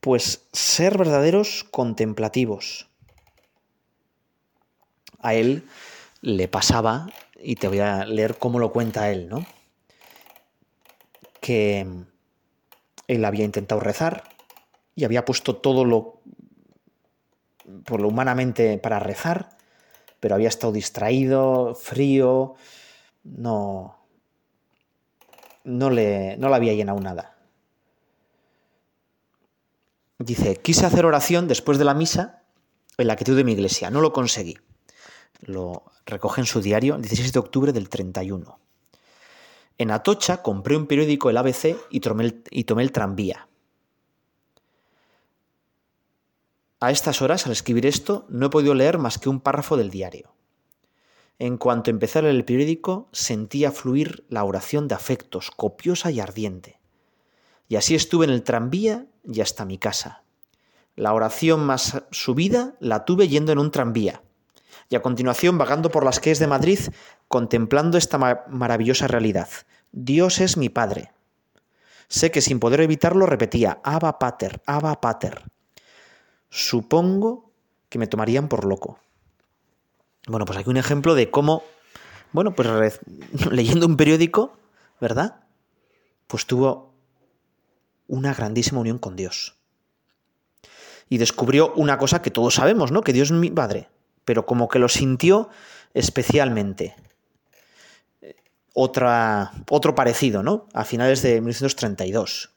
pues 0.00 0.42
ser 0.52 0.98
verdaderos 0.98 1.64
contemplativos. 1.64 2.88
A 5.18 5.34
él 5.34 5.66
le 6.20 6.48
pasaba, 6.48 7.06
y 7.40 7.56
te 7.56 7.68
voy 7.68 7.78
a 7.78 8.04
leer 8.04 8.36
cómo 8.36 8.58
lo 8.58 8.70
cuenta 8.70 9.10
él, 9.10 9.28
¿no? 9.28 9.46
Que 11.44 11.86
él 13.06 13.24
había 13.26 13.44
intentado 13.44 13.82
rezar 13.82 14.24
y 14.94 15.04
había 15.04 15.26
puesto 15.26 15.56
todo 15.56 15.84
lo 15.84 16.22
por 17.84 18.00
lo 18.00 18.08
humanamente 18.08 18.78
para 18.78 18.98
rezar, 18.98 19.50
pero 20.20 20.36
había 20.36 20.48
estado 20.48 20.72
distraído, 20.72 21.74
frío, 21.74 22.54
no 23.24 23.98
no 25.64 25.90
le 25.90 26.38
no 26.38 26.48
le 26.48 26.54
había 26.54 26.72
llenado 26.72 26.98
nada. 27.00 27.36
Dice, 30.18 30.56
quise 30.56 30.86
hacer 30.86 31.04
oración 31.04 31.46
después 31.46 31.76
de 31.76 31.84
la 31.84 31.92
misa 31.92 32.42
en 32.96 33.06
la 33.06 33.16
quietud 33.16 33.36
de 33.36 33.44
mi 33.44 33.52
iglesia. 33.52 33.90
No 33.90 34.00
lo 34.00 34.14
conseguí. 34.14 34.56
Lo 35.42 35.84
recoge 36.06 36.40
en 36.40 36.46
su 36.46 36.62
diario 36.62 36.94
el 36.94 37.02
16 37.02 37.34
de 37.34 37.38
octubre 37.38 37.72
del 37.74 37.90
31. 37.90 38.63
En 39.76 39.90
Atocha 39.90 40.42
compré 40.42 40.76
un 40.76 40.86
periódico, 40.86 41.30
el 41.30 41.36
ABC, 41.36 41.76
y 41.90 42.00
tomé 42.00 42.34
el, 42.82 42.92
tranvía. 42.92 43.48
A 46.80 46.90
estas 46.90 47.22
horas, 47.22 47.46
al 47.46 47.52
escribir 47.52 47.86
esto, 47.86 48.26
no 48.28 48.46
he 48.46 48.50
podido 48.50 48.74
leer 48.74 48.98
más 48.98 49.18
que 49.18 49.28
un 49.28 49.40
párrafo 49.40 49.76
del 49.76 49.90
diario. 49.90 50.34
En 51.38 51.56
cuanto 51.56 51.90
empecé 51.90 52.20
a 52.20 52.22
leer 52.22 52.36
el 52.36 52.44
periódico, 52.44 53.08
sentía 53.10 53.72
fluir 53.72 54.24
la 54.28 54.44
oración 54.44 54.86
de 54.86 54.94
afectos, 54.94 55.50
copiosa 55.50 56.10
y 56.12 56.20
ardiente. 56.20 56.78
Y 57.68 57.76
así 57.76 57.94
estuve 57.94 58.26
en 58.26 58.30
el 58.30 58.44
tranvía 58.44 59.06
y 59.24 59.40
hasta 59.40 59.64
mi 59.64 59.78
casa. 59.78 60.22
La 60.94 61.12
oración 61.12 61.66
más 61.66 62.04
subida 62.12 62.76
la 62.78 63.04
tuve 63.04 63.26
yendo 63.26 63.50
en 63.50 63.58
un 63.58 63.72
tranvía. 63.72 64.22
Y 64.88 64.96
a 64.96 65.02
continuación 65.02 65.58
vagando 65.58 65.90
por 65.90 66.04
las 66.04 66.20
calles 66.20 66.38
de 66.38 66.46
Madrid 66.46 66.78
contemplando 67.28 67.98
esta 67.98 68.18
maravillosa 68.18 69.06
realidad. 69.06 69.48
Dios 69.92 70.40
es 70.40 70.56
mi 70.56 70.68
Padre. 70.68 71.12
Sé 72.08 72.30
que 72.30 72.40
sin 72.40 72.60
poder 72.60 72.80
evitarlo 72.80 73.26
repetía, 73.26 73.80
Abba 73.82 74.18
Pater, 74.18 74.60
Abba 74.66 75.00
Pater. 75.00 75.42
Supongo 76.50 77.50
que 77.88 77.98
me 77.98 78.06
tomarían 78.06 78.48
por 78.48 78.64
loco. 78.64 78.98
Bueno, 80.26 80.44
pues 80.44 80.58
aquí 80.58 80.70
un 80.70 80.76
ejemplo 80.76 81.14
de 81.14 81.30
cómo, 81.30 81.64
bueno, 82.32 82.54
pues 82.54 83.00
leyendo 83.50 83.86
un 83.86 83.96
periódico, 83.96 84.56
¿verdad? 85.00 85.40
Pues 86.26 86.46
tuvo 86.46 86.94
una 88.06 88.34
grandísima 88.34 88.80
unión 88.80 88.98
con 88.98 89.16
Dios. 89.16 89.56
Y 91.08 91.18
descubrió 91.18 91.72
una 91.74 91.98
cosa 91.98 92.22
que 92.22 92.30
todos 92.30 92.54
sabemos, 92.54 92.90
¿no? 92.90 93.02
Que 93.02 93.12
Dios 93.12 93.30
es 93.30 93.36
mi 93.36 93.50
Padre, 93.50 93.88
pero 94.24 94.46
como 94.46 94.68
que 94.68 94.78
lo 94.78 94.88
sintió 94.88 95.48
especialmente. 95.92 96.96
Otra, 98.72 99.52
otro 99.70 99.94
parecido, 99.94 100.42
¿no? 100.42 100.66
A 100.74 100.84
finales 100.84 101.22
de 101.22 101.40
1932. 101.40 102.50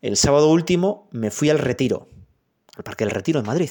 El 0.00 0.16
sábado 0.16 0.50
último 0.50 1.08
me 1.10 1.30
fui 1.30 1.50
al 1.50 1.58
retiro, 1.58 2.08
al 2.76 2.84
Parque 2.84 3.04
del 3.04 3.14
Retiro 3.14 3.40
en 3.40 3.46
Madrid, 3.46 3.70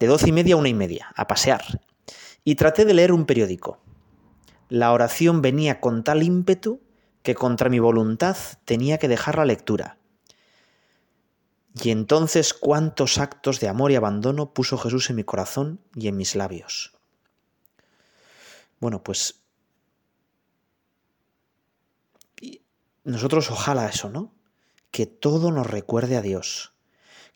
de 0.00 0.06
doce 0.06 0.30
y 0.30 0.32
media 0.32 0.54
a 0.54 0.58
una 0.58 0.68
y 0.68 0.74
media, 0.74 1.12
a 1.14 1.26
pasear. 1.26 1.62
Y 2.42 2.54
traté 2.54 2.84
de 2.84 2.94
leer 2.94 3.12
un 3.12 3.26
periódico. 3.26 3.78
La 4.68 4.92
oración 4.92 5.42
venía 5.42 5.80
con 5.80 6.02
tal 6.02 6.22
ímpetu 6.22 6.80
que 7.22 7.34
contra 7.34 7.68
mi 7.68 7.78
voluntad 7.78 8.36
tenía 8.64 8.98
que 8.98 9.08
dejar 9.08 9.36
la 9.36 9.44
lectura. 9.44 9.98
Y 11.82 11.90
entonces 11.90 12.54
cuántos 12.54 13.18
actos 13.18 13.60
de 13.60 13.68
amor 13.68 13.92
y 13.92 13.96
abandono 13.96 14.54
puso 14.54 14.78
Jesús 14.78 15.10
en 15.10 15.16
mi 15.16 15.24
corazón 15.24 15.80
y 15.94 16.08
en 16.08 16.16
mis 16.16 16.34
labios. 16.34 16.94
Bueno, 18.80 19.02
pues 19.02 19.40
nosotros 23.04 23.50
ojalá 23.50 23.88
eso, 23.88 24.08
¿no? 24.08 24.34
Que 24.90 25.06
todo 25.06 25.52
nos 25.52 25.66
recuerde 25.66 26.16
a 26.16 26.22
Dios, 26.22 26.72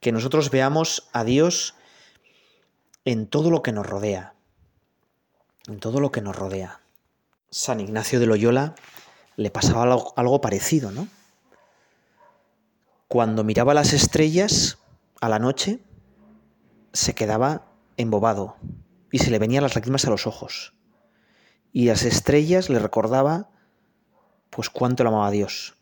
que 0.01 0.13
nosotros 0.13 0.51
veamos 0.51 1.09
a 1.13 1.25
Dios 1.25 1.75
en 3.05 3.27
todo 3.27 3.51
lo 3.51 3.63
que 3.63 3.73
nos 3.73 3.87
rodea, 3.87 4.35
en 5.67 5.81
todo 5.81 6.01
lo 6.01 6.11
que 6.11 6.23
nos 6.23 6.37
rodea. 6.37 6.81
San 7.51 7.81
Ignacio 7.81 8.21
de 8.21 8.27
Loyola 8.27 8.75
le 9.37 9.51
pasaba 9.51 9.83
algo, 9.83 10.41
parecido, 10.41 10.91
¿no? 10.91 11.09
Cuando 13.11 13.43
miraba 13.43 13.75
las 13.75 13.93
estrellas 13.93 14.79
a 15.21 15.29
la 15.29 15.41
noche, 15.41 15.81
se 16.93 17.13
quedaba 17.13 17.67
embobado 17.97 18.57
y 19.11 19.19
se 19.19 19.33
le 19.33 19.41
venían 19.41 19.65
las 19.65 19.75
lágrimas 19.75 20.05
a 20.05 20.11
los 20.11 20.29
ojos. 20.29 20.75
Y 21.73 21.87
las 21.87 22.05
estrellas 22.05 22.71
le 22.71 22.79
recordaba 22.79 23.51
pues 24.49 24.71
cuánto 24.71 25.03
lo 25.03 25.11
amaba 25.11 25.33
Dios. 25.33 25.75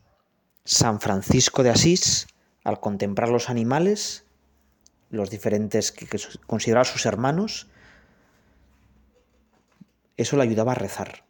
San 0.65 1.03
Francisco 1.03 1.63
de 1.63 1.69
Asís, 1.69 2.29
al 2.65 2.81
contemplar 2.81 3.29
los 3.29 3.51
animales, 3.51 4.25
los 5.11 5.29
diferentes 5.29 5.93
que, 5.93 6.07
que 6.07 6.19
consideraba 6.47 6.87
sus 6.87 7.05
hermanos, 7.05 7.69
eso 10.17 10.39
le 10.39 10.45
ayudaba 10.45 10.73
a 10.73 10.77
rezar. 10.77 11.27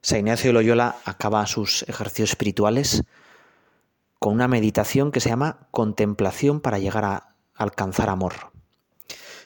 San 0.00 0.20
Ignacio 0.20 0.48
de 0.48 0.54
Loyola 0.54 0.96
acaba 1.04 1.46
sus 1.46 1.82
ejercicios 1.82 2.30
espirituales 2.30 3.02
con 4.24 4.32
una 4.32 4.48
meditación 4.48 5.12
que 5.12 5.20
se 5.20 5.28
llama 5.28 5.68
contemplación 5.70 6.62
para 6.62 6.78
llegar 6.78 7.04
a 7.04 7.36
alcanzar 7.54 8.08
amor. 8.08 8.52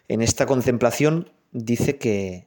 En 0.06 0.22
esta 0.22 0.46
contemplación 0.46 1.32
dice 1.50 1.98
que 1.98 2.46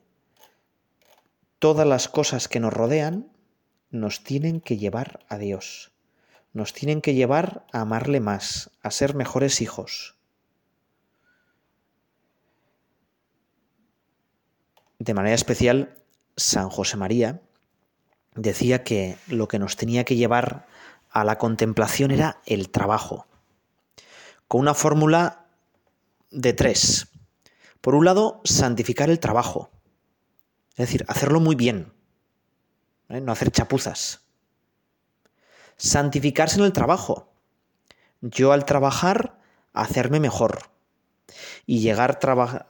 todas 1.60 1.86
las 1.86 2.08
cosas 2.08 2.48
que 2.48 2.62
nos 2.62 2.72
rodean 2.72 3.34
nos 3.90 4.24
tienen 4.24 4.62
que 4.62 4.78
llevar 4.78 5.26
a 5.28 5.38
Dios, 5.40 5.92
nos 6.54 6.72
tienen 6.72 7.02
que 7.02 7.16
llevar 7.16 7.66
a 7.74 7.82
amarle 7.82 8.22
más, 8.22 8.72
a 8.82 8.92
ser 8.92 9.14
mejores 9.14 9.60
hijos. 9.60 10.16
De 15.00 15.14
manera 15.14 15.36
especial, 15.36 15.98
San 16.38 16.70
José 16.70 16.96
María, 16.96 17.42
decía 18.36 18.86
que 18.86 19.18
lo 19.28 19.50
que 19.50 19.60
nos 19.60 19.76
tenía 19.76 20.06
que 20.06 20.16
llevar 20.16 20.66
a 21.12 21.24
la 21.24 21.38
contemplación 21.38 22.12
era 22.12 22.42
el 22.46 22.70
trabajo, 22.70 23.28
con 24.48 24.62
una 24.62 24.74
fórmula 24.74 25.46
de 26.32 26.54
tres. 26.54 27.10
Por 27.82 27.96
un 27.96 28.06
lado, 28.06 28.42
santificar 28.44 29.10
el 29.10 29.20
trabajo, 29.20 29.70
es 30.72 30.88
decir, 30.88 31.06
hacerlo 31.08 31.40
muy 31.40 31.56
bien, 31.56 31.94
¿eh? 33.10 33.22
no 33.22 33.32
hacer 33.32 33.52
chapuzas. 33.52 34.22
Santificarse 35.78 36.60
en 36.60 36.66
el 36.66 36.74
trabajo. 36.74 37.34
Yo 38.22 38.52
al 38.52 38.66
trabajar, 38.66 39.40
hacerme 39.74 40.20
mejor. 40.20 40.70
Y 41.66 41.80
llegar 41.80 42.20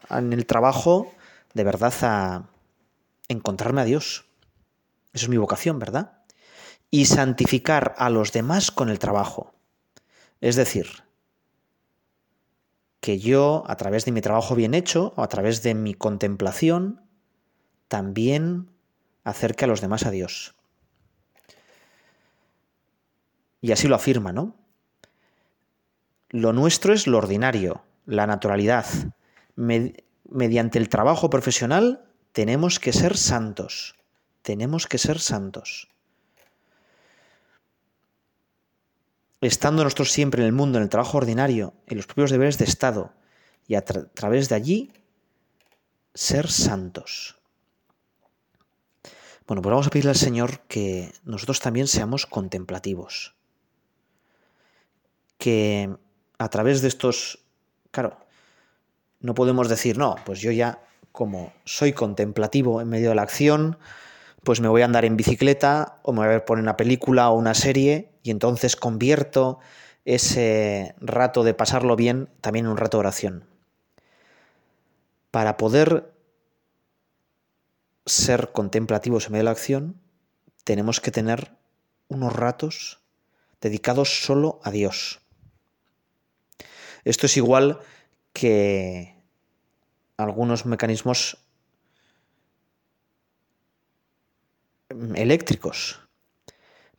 en 0.09 0.33
el 0.33 0.45
trabajo 0.45 1.11
de 1.53 1.63
verdad 1.63 1.93
a 2.03 2.49
encontrarme 3.27 3.81
a 3.81 3.85
Dios. 3.85 4.25
Eso 5.13 5.25
es 5.25 5.29
mi 5.29 5.37
vocación, 5.37 5.77
¿verdad? 5.77 6.20
Y 6.91 7.05
santificar 7.05 7.95
a 7.97 8.09
los 8.09 8.31
demás 8.31 8.69
con 8.69 8.89
el 8.89 8.99
trabajo. 8.99 9.53
Es 10.41 10.55
decir, 10.55 10.87
que 12.99 13.17
yo, 13.17 13.63
a 13.67 13.75
través 13.75 14.05
de 14.05 14.11
mi 14.11 14.21
trabajo 14.21 14.55
bien 14.55 14.75
hecho, 14.75 15.13
o 15.15 15.23
a 15.23 15.27
través 15.27 15.63
de 15.63 15.73
mi 15.73 15.95
contemplación, 15.95 17.01
también 17.87 18.69
acerque 19.23 19.65
a 19.65 19.67
los 19.67 19.81
demás 19.81 20.05
a 20.05 20.11
Dios. 20.11 20.55
Y 23.59 23.71
así 23.71 23.87
lo 23.87 23.95
afirma, 23.95 24.31
¿no? 24.31 24.55
Lo 26.29 26.53
nuestro 26.53 26.93
es 26.93 27.07
lo 27.07 27.17
ordinario, 27.17 27.83
la 28.05 28.27
naturalidad. 28.27 28.85
mediante 29.55 30.79
el 30.79 30.89
trabajo 30.89 31.29
profesional 31.29 32.05
tenemos 32.31 32.79
que 32.79 32.93
ser 32.93 33.17
santos. 33.17 33.95
Tenemos 34.41 34.87
que 34.87 34.97
ser 34.97 35.19
santos. 35.19 35.89
Estando 39.41 39.83
nosotros 39.83 40.11
siempre 40.11 40.41
en 40.41 40.47
el 40.47 40.53
mundo, 40.53 40.77
en 40.77 40.83
el 40.83 40.89
trabajo 40.89 41.17
ordinario, 41.17 41.73
en 41.87 41.97
los 41.97 42.05
propios 42.05 42.31
deberes 42.31 42.57
de 42.59 42.65
Estado, 42.65 43.11
y 43.67 43.75
a 43.75 43.83
través 43.83 44.49
de 44.49 44.55
allí, 44.55 44.93
ser 46.13 46.49
santos. 46.49 47.37
Bueno, 49.47 49.61
pues 49.61 49.71
vamos 49.71 49.87
a 49.87 49.89
pedirle 49.89 50.11
al 50.11 50.17
Señor 50.17 50.61
que 50.67 51.11
nosotros 51.23 51.59
también 51.59 51.87
seamos 51.87 52.25
contemplativos. 52.25 53.35
Que 55.37 55.95
a 56.37 56.49
través 56.49 56.81
de 56.81 56.87
estos, 56.87 57.39
claro, 57.89 58.17
no 59.19 59.33
podemos 59.33 59.69
decir, 59.69 59.97
no, 59.97 60.15
pues 60.23 60.39
yo 60.39 60.51
ya 60.51 60.83
como 61.11 61.51
soy 61.65 61.93
contemplativo 61.93 62.79
en 62.81 62.89
medio 62.89 63.09
de 63.09 63.15
la 63.15 63.23
acción, 63.23 63.77
pues 64.43 64.59
me 64.59 64.67
voy 64.67 64.81
a 64.81 64.85
andar 64.85 65.05
en 65.05 65.17
bicicleta 65.17 65.99
o 66.03 66.13
me 66.13 66.25
voy 66.25 66.35
a 66.35 66.45
poner 66.45 66.63
una 66.63 66.77
película 66.77 67.29
o 67.29 67.37
una 67.37 67.53
serie 67.53 68.11
y 68.23 68.31
entonces 68.31 68.75
convierto 68.75 69.59
ese 70.05 70.95
rato 70.99 71.43
de 71.43 71.53
pasarlo 71.53 71.95
bien 71.95 72.29
también 72.41 72.65
en 72.65 72.71
un 72.71 72.77
rato 72.77 72.97
de 72.97 73.01
oración. 73.01 73.45
Para 75.29 75.57
poder 75.57 76.11
ser 78.05 78.51
contemplativos 78.51 79.27
en 79.27 79.33
medio 79.33 79.41
de 79.41 79.45
la 79.45 79.51
acción, 79.51 80.01
tenemos 80.63 80.99
que 80.99 81.11
tener 81.11 81.53
unos 82.07 82.33
ratos 82.33 82.99
dedicados 83.61 84.23
solo 84.23 84.59
a 84.63 84.71
Dios. 84.71 85.21
Esto 87.03 87.27
es 87.27 87.37
igual 87.37 87.79
que 88.33 89.15
algunos 90.17 90.65
mecanismos 90.65 91.37
eléctricos. 95.15 95.99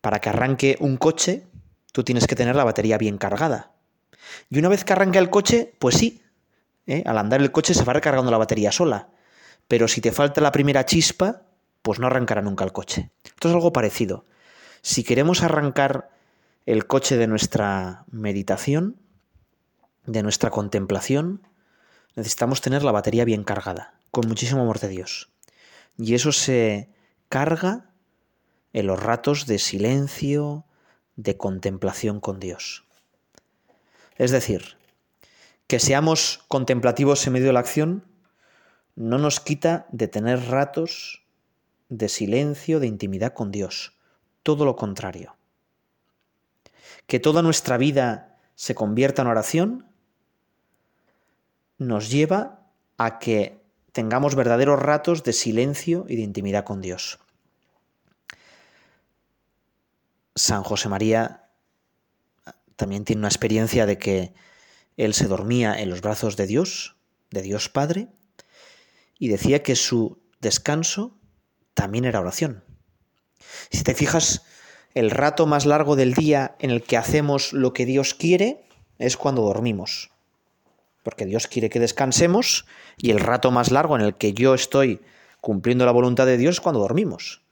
Para 0.00 0.20
que 0.20 0.28
arranque 0.28 0.76
un 0.80 0.96
coche, 0.96 1.46
tú 1.92 2.02
tienes 2.04 2.26
que 2.26 2.34
tener 2.34 2.56
la 2.56 2.64
batería 2.64 2.98
bien 2.98 3.18
cargada. 3.18 3.72
Y 4.50 4.58
una 4.58 4.68
vez 4.68 4.84
que 4.84 4.92
arranque 4.92 5.18
el 5.18 5.30
coche, 5.30 5.74
pues 5.78 5.96
sí, 5.96 6.22
¿eh? 6.86 7.02
al 7.06 7.18
andar 7.18 7.40
el 7.40 7.52
coche 7.52 7.74
se 7.74 7.84
va 7.84 7.92
recargando 7.92 8.30
la 8.30 8.38
batería 8.38 8.72
sola. 8.72 9.08
Pero 9.68 9.88
si 9.88 10.00
te 10.00 10.12
falta 10.12 10.40
la 10.40 10.52
primera 10.52 10.84
chispa, 10.84 11.42
pues 11.82 11.98
no 11.98 12.06
arrancará 12.06 12.42
nunca 12.42 12.64
el 12.64 12.72
coche. 12.72 13.10
Esto 13.24 13.48
es 13.48 13.54
algo 13.54 13.72
parecido. 13.72 14.24
Si 14.82 15.04
queremos 15.04 15.42
arrancar 15.42 16.10
el 16.66 16.86
coche 16.86 17.16
de 17.16 17.26
nuestra 17.26 18.04
meditación, 18.10 18.96
de 20.06 20.22
nuestra 20.22 20.50
contemplación, 20.50 21.46
necesitamos 22.16 22.60
tener 22.60 22.82
la 22.82 22.92
batería 22.92 23.24
bien 23.24 23.44
cargada, 23.44 23.94
con 24.10 24.28
muchísimo 24.28 24.62
amor 24.62 24.80
de 24.80 24.88
Dios. 24.88 25.30
Y 25.96 26.14
eso 26.14 26.32
se 26.32 26.88
carga 27.32 27.86
en 28.74 28.86
los 28.86 29.02
ratos 29.02 29.46
de 29.46 29.58
silencio, 29.58 30.66
de 31.16 31.38
contemplación 31.38 32.20
con 32.20 32.38
Dios. 32.38 32.84
Es 34.16 34.32
decir, 34.32 34.76
que 35.66 35.80
seamos 35.80 36.44
contemplativos 36.48 37.26
en 37.26 37.32
medio 37.32 37.46
de 37.46 37.54
la 37.54 37.60
acción 37.60 38.04
no 38.96 39.16
nos 39.16 39.40
quita 39.40 39.86
de 39.92 40.08
tener 40.08 40.50
ratos 40.50 41.24
de 41.88 42.10
silencio, 42.10 42.80
de 42.80 42.88
intimidad 42.88 43.32
con 43.32 43.50
Dios. 43.50 43.96
Todo 44.42 44.66
lo 44.66 44.76
contrario. 44.76 45.34
Que 47.06 47.18
toda 47.18 47.40
nuestra 47.40 47.78
vida 47.78 48.38
se 48.56 48.74
convierta 48.74 49.22
en 49.22 49.28
oración 49.28 49.86
nos 51.78 52.10
lleva 52.10 52.66
a 52.98 53.18
que 53.18 53.61
tengamos 53.92 54.34
verdaderos 54.34 54.80
ratos 54.80 55.22
de 55.22 55.32
silencio 55.32 56.06
y 56.08 56.16
de 56.16 56.22
intimidad 56.22 56.64
con 56.64 56.80
Dios. 56.80 57.18
San 60.34 60.62
José 60.62 60.88
María 60.88 61.50
también 62.76 63.04
tiene 63.04 63.20
una 63.20 63.28
experiencia 63.28 63.86
de 63.86 63.98
que 63.98 64.34
él 64.96 65.14
se 65.14 65.28
dormía 65.28 65.78
en 65.80 65.90
los 65.90 66.00
brazos 66.00 66.36
de 66.36 66.46
Dios, 66.46 66.96
de 67.30 67.42
Dios 67.42 67.68
Padre, 67.68 68.08
y 69.18 69.28
decía 69.28 69.62
que 69.62 69.76
su 69.76 70.22
descanso 70.40 71.18
también 71.74 72.04
era 72.04 72.20
oración. 72.20 72.64
Si 73.70 73.82
te 73.84 73.94
fijas, 73.94 74.42
el 74.94 75.10
rato 75.10 75.46
más 75.46 75.66
largo 75.66 75.96
del 75.96 76.14
día 76.14 76.56
en 76.58 76.70
el 76.70 76.82
que 76.82 76.96
hacemos 76.96 77.52
lo 77.52 77.72
que 77.72 77.86
Dios 77.86 78.14
quiere 78.14 78.66
es 78.98 79.16
cuando 79.16 79.42
dormimos. 79.42 80.11
Porque 81.02 81.26
Dios 81.26 81.46
quiere 81.46 81.70
que 81.70 81.80
descansemos 81.80 82.66
y 82.96 83.10
el 83.10 83.20
rato 83.20 83.50
más 83.50 83.70
largo 83.70 83.96
en 83.96 84.02
el 84.02 84.14
que 84.14 84.32
yo 84.32 84.54
estoy 84.54 85.00
cumpliendo 85.40 85.84
la 85.84 85.92
voluntad 85.92 86.26
de 86.26 86.36
Dios 86.36 86.56
es 86.56 86.60
cuando 86.60 86.80
dormimos. 86.80 87.42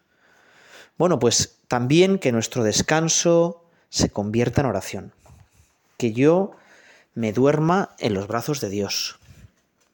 Bueno, 0.96 1.18
pues 1.18 1.58
también 1.66 2.18
que 2.18 2.32
nuestro 2.32 2.62
descanso 2.62 3.64
se 3.88 4.10
convierta 4.10 4.60
en 4.60 4.66
oración. 4.66 5.12
Que 5.96 6.12
yo 6.12 6.52
me 7.14 7.32
duerma 7.32 7.96
en 7.98 8.14
los 8.14 8.28
brazos 8.28 8.60
de 8.60 8.70
Dios. 8.70 9.18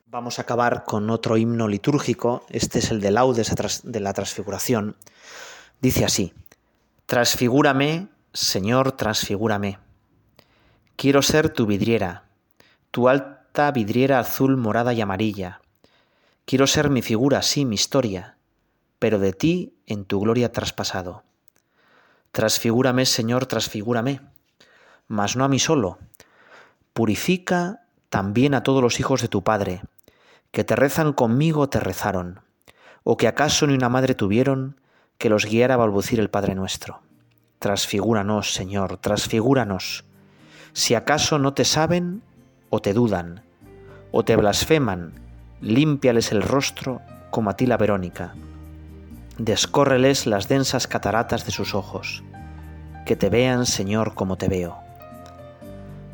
Vamos 0.07 0.39
a 0.39 0.43
acabar 0.43 0.85
con 0.85 1.11
otro 1.11 1.37
himno 1.37 1.69
litúrgico, 1.69 2.45
este 2.51 2.79
es 2.79 2.91
el 2.91 3.01
de 3.01 3.11
laudes 3.11 3.53
de 3.83 4.01
la 4.01 4.13
transfiguración. 4.13 4.97
Dice 5.81 6.05
así, 6.05 6.33
Transfigúrame, 7.07 8.09
Señor, 8.33 8.93
transfigúrame. 8.93 9.79
Quiero 10.97 11.23
ser 11.23 11.51
tu 11.51 11.67
vidriera, 11.67 12.25
tu 12.91 13.09
vidriera 13.73 14.19
azul, 14.19 14.57
morada 14.57 14.93
y 14.93 15.01
amarilla. 15.01 15.61
Quiero 16.45 16.67
ser 16.67 16.91
mi 16.91 17.03
figura, 17.03 17.43
sí, 17.43 17.65
mi 17.65 17.75
historia, 17.75 18.37
pero 18.99 19.19
de 19.19 19.33
ti 19.33 19.75
en 19.87 20.05
tu 20.05 20.21
gloria 20.21 20.53
traspasado. 20.53 21.25
Transfigúrame, 22.33 23.07
Señor, 23.07 23.47
transfigúrame, 23.47 24.21
mas 25.09 25.37
no 25.37 25.45
a 25.45 25.49
mí 25.49 25.59
solo. 25.59 25.99
Purifica 26.93 27.87
también 28.11 28.55
a 28.55 28.63
todos 28.63 28.83
los 28.83 29.01
hijos 29.01 29.23
de 29.23 29.29
tu 29.29 29.43
Padre, 29.43 29.83
que 30.51 30.63
te 30.63 30.77
rezan 30.77 31.13
conmigo 31.13 31.69
te 31.69 31.81
rezaron, 31.81 32.41
o 33.05 33.17
que 33.17 33.27
acaso 33.27 33.67
ni 33.67 33.75
una 33.75 33.89
madre 33.89 34.15
tuvieron 34.15 34.81
que 35.19 35.31
los 35.31 35.47
guiara 35.47 35.75
a 35.75 35.79
balbucir 35.79 36.21
el 36.21 36.31
Padre 36.31 36.55
nuestro. 36.55 37.01
Transfigúranos, 37.59 38.53
Señor, 38.53 38.99
transfigúranos. 38.99 40.05
Si 40.75 40.95
acaso 40.95 41.39
no 41.39 41.55
te 41.55 41.65
saben 41.65 42.23
o 42.69 42.81
te 42.81 42.93
dudan, 42.93 43.46
o 44.19 44.25
te 44.25 44.35
blasfeman, 44.35 45.13
límpiales 45.61 46.33
el 46.33 46.41
rostro 46.41 47.03
como 47.31 47.51
a 47.51 47.57
ti 47.57 47.67
la 47.67 47.77
Verónica 47.77 48.33
descórreles 49.39 50.27
las 50.27 50.49
densas 50.49 50.87
cataratas 50.87 51.45
de 51.45 51.53
sus 51.53 51.75
ojos, 51.75 52.23
que 53.05 53.17
te 53.17 53.29
vean, 53.29 53.67
Señor, 53.67 54.15
como 54.15 54.37
te 54.37 54.49
veo. 54.49 54.79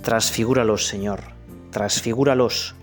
Transfigúralos, 0.03 0.87
Señor, 0.87 1.21
transfigúralos. 1.71 2.75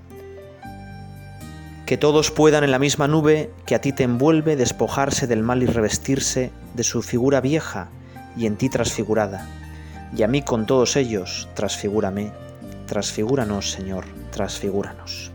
Que 1.86 1.98
todos 1.98 2.32
puedan 2.32 2.64
en 2.64 2.72
la 2.72 2.80
misma 2.80 3.08
nube 3.08 3.52
que 3.66 3.76
a 3.76 3.82
ti 3.82 3.92
te 3.92 4.04
envuelve 4.04 4.56
despojarse 4.56 5.28
del 5.28 5.44
mal 5.44 5.64
y 5.64 5.66
revestirse 5.66 6.52
de 6.76 6.84
su 6.84 7.02
figura 7.02 7.42
vieja 7.42 7.90
y 8.38 8.46
en 8.46 8.56
ti 8.56 8.70
transfigurada. 8.70 9.46
Y 10.16 10.24
a 10.24 10.28
mí 10.28 10.42
con 10.42 10.66
todos 10.66 10.96
ellos, 10.96 11.50
transfigúrame, 11.56 12.32
transfigúranos, 12.88 13.72
Señor, 13.72 14.06
transfigúranos. 14.32 15.32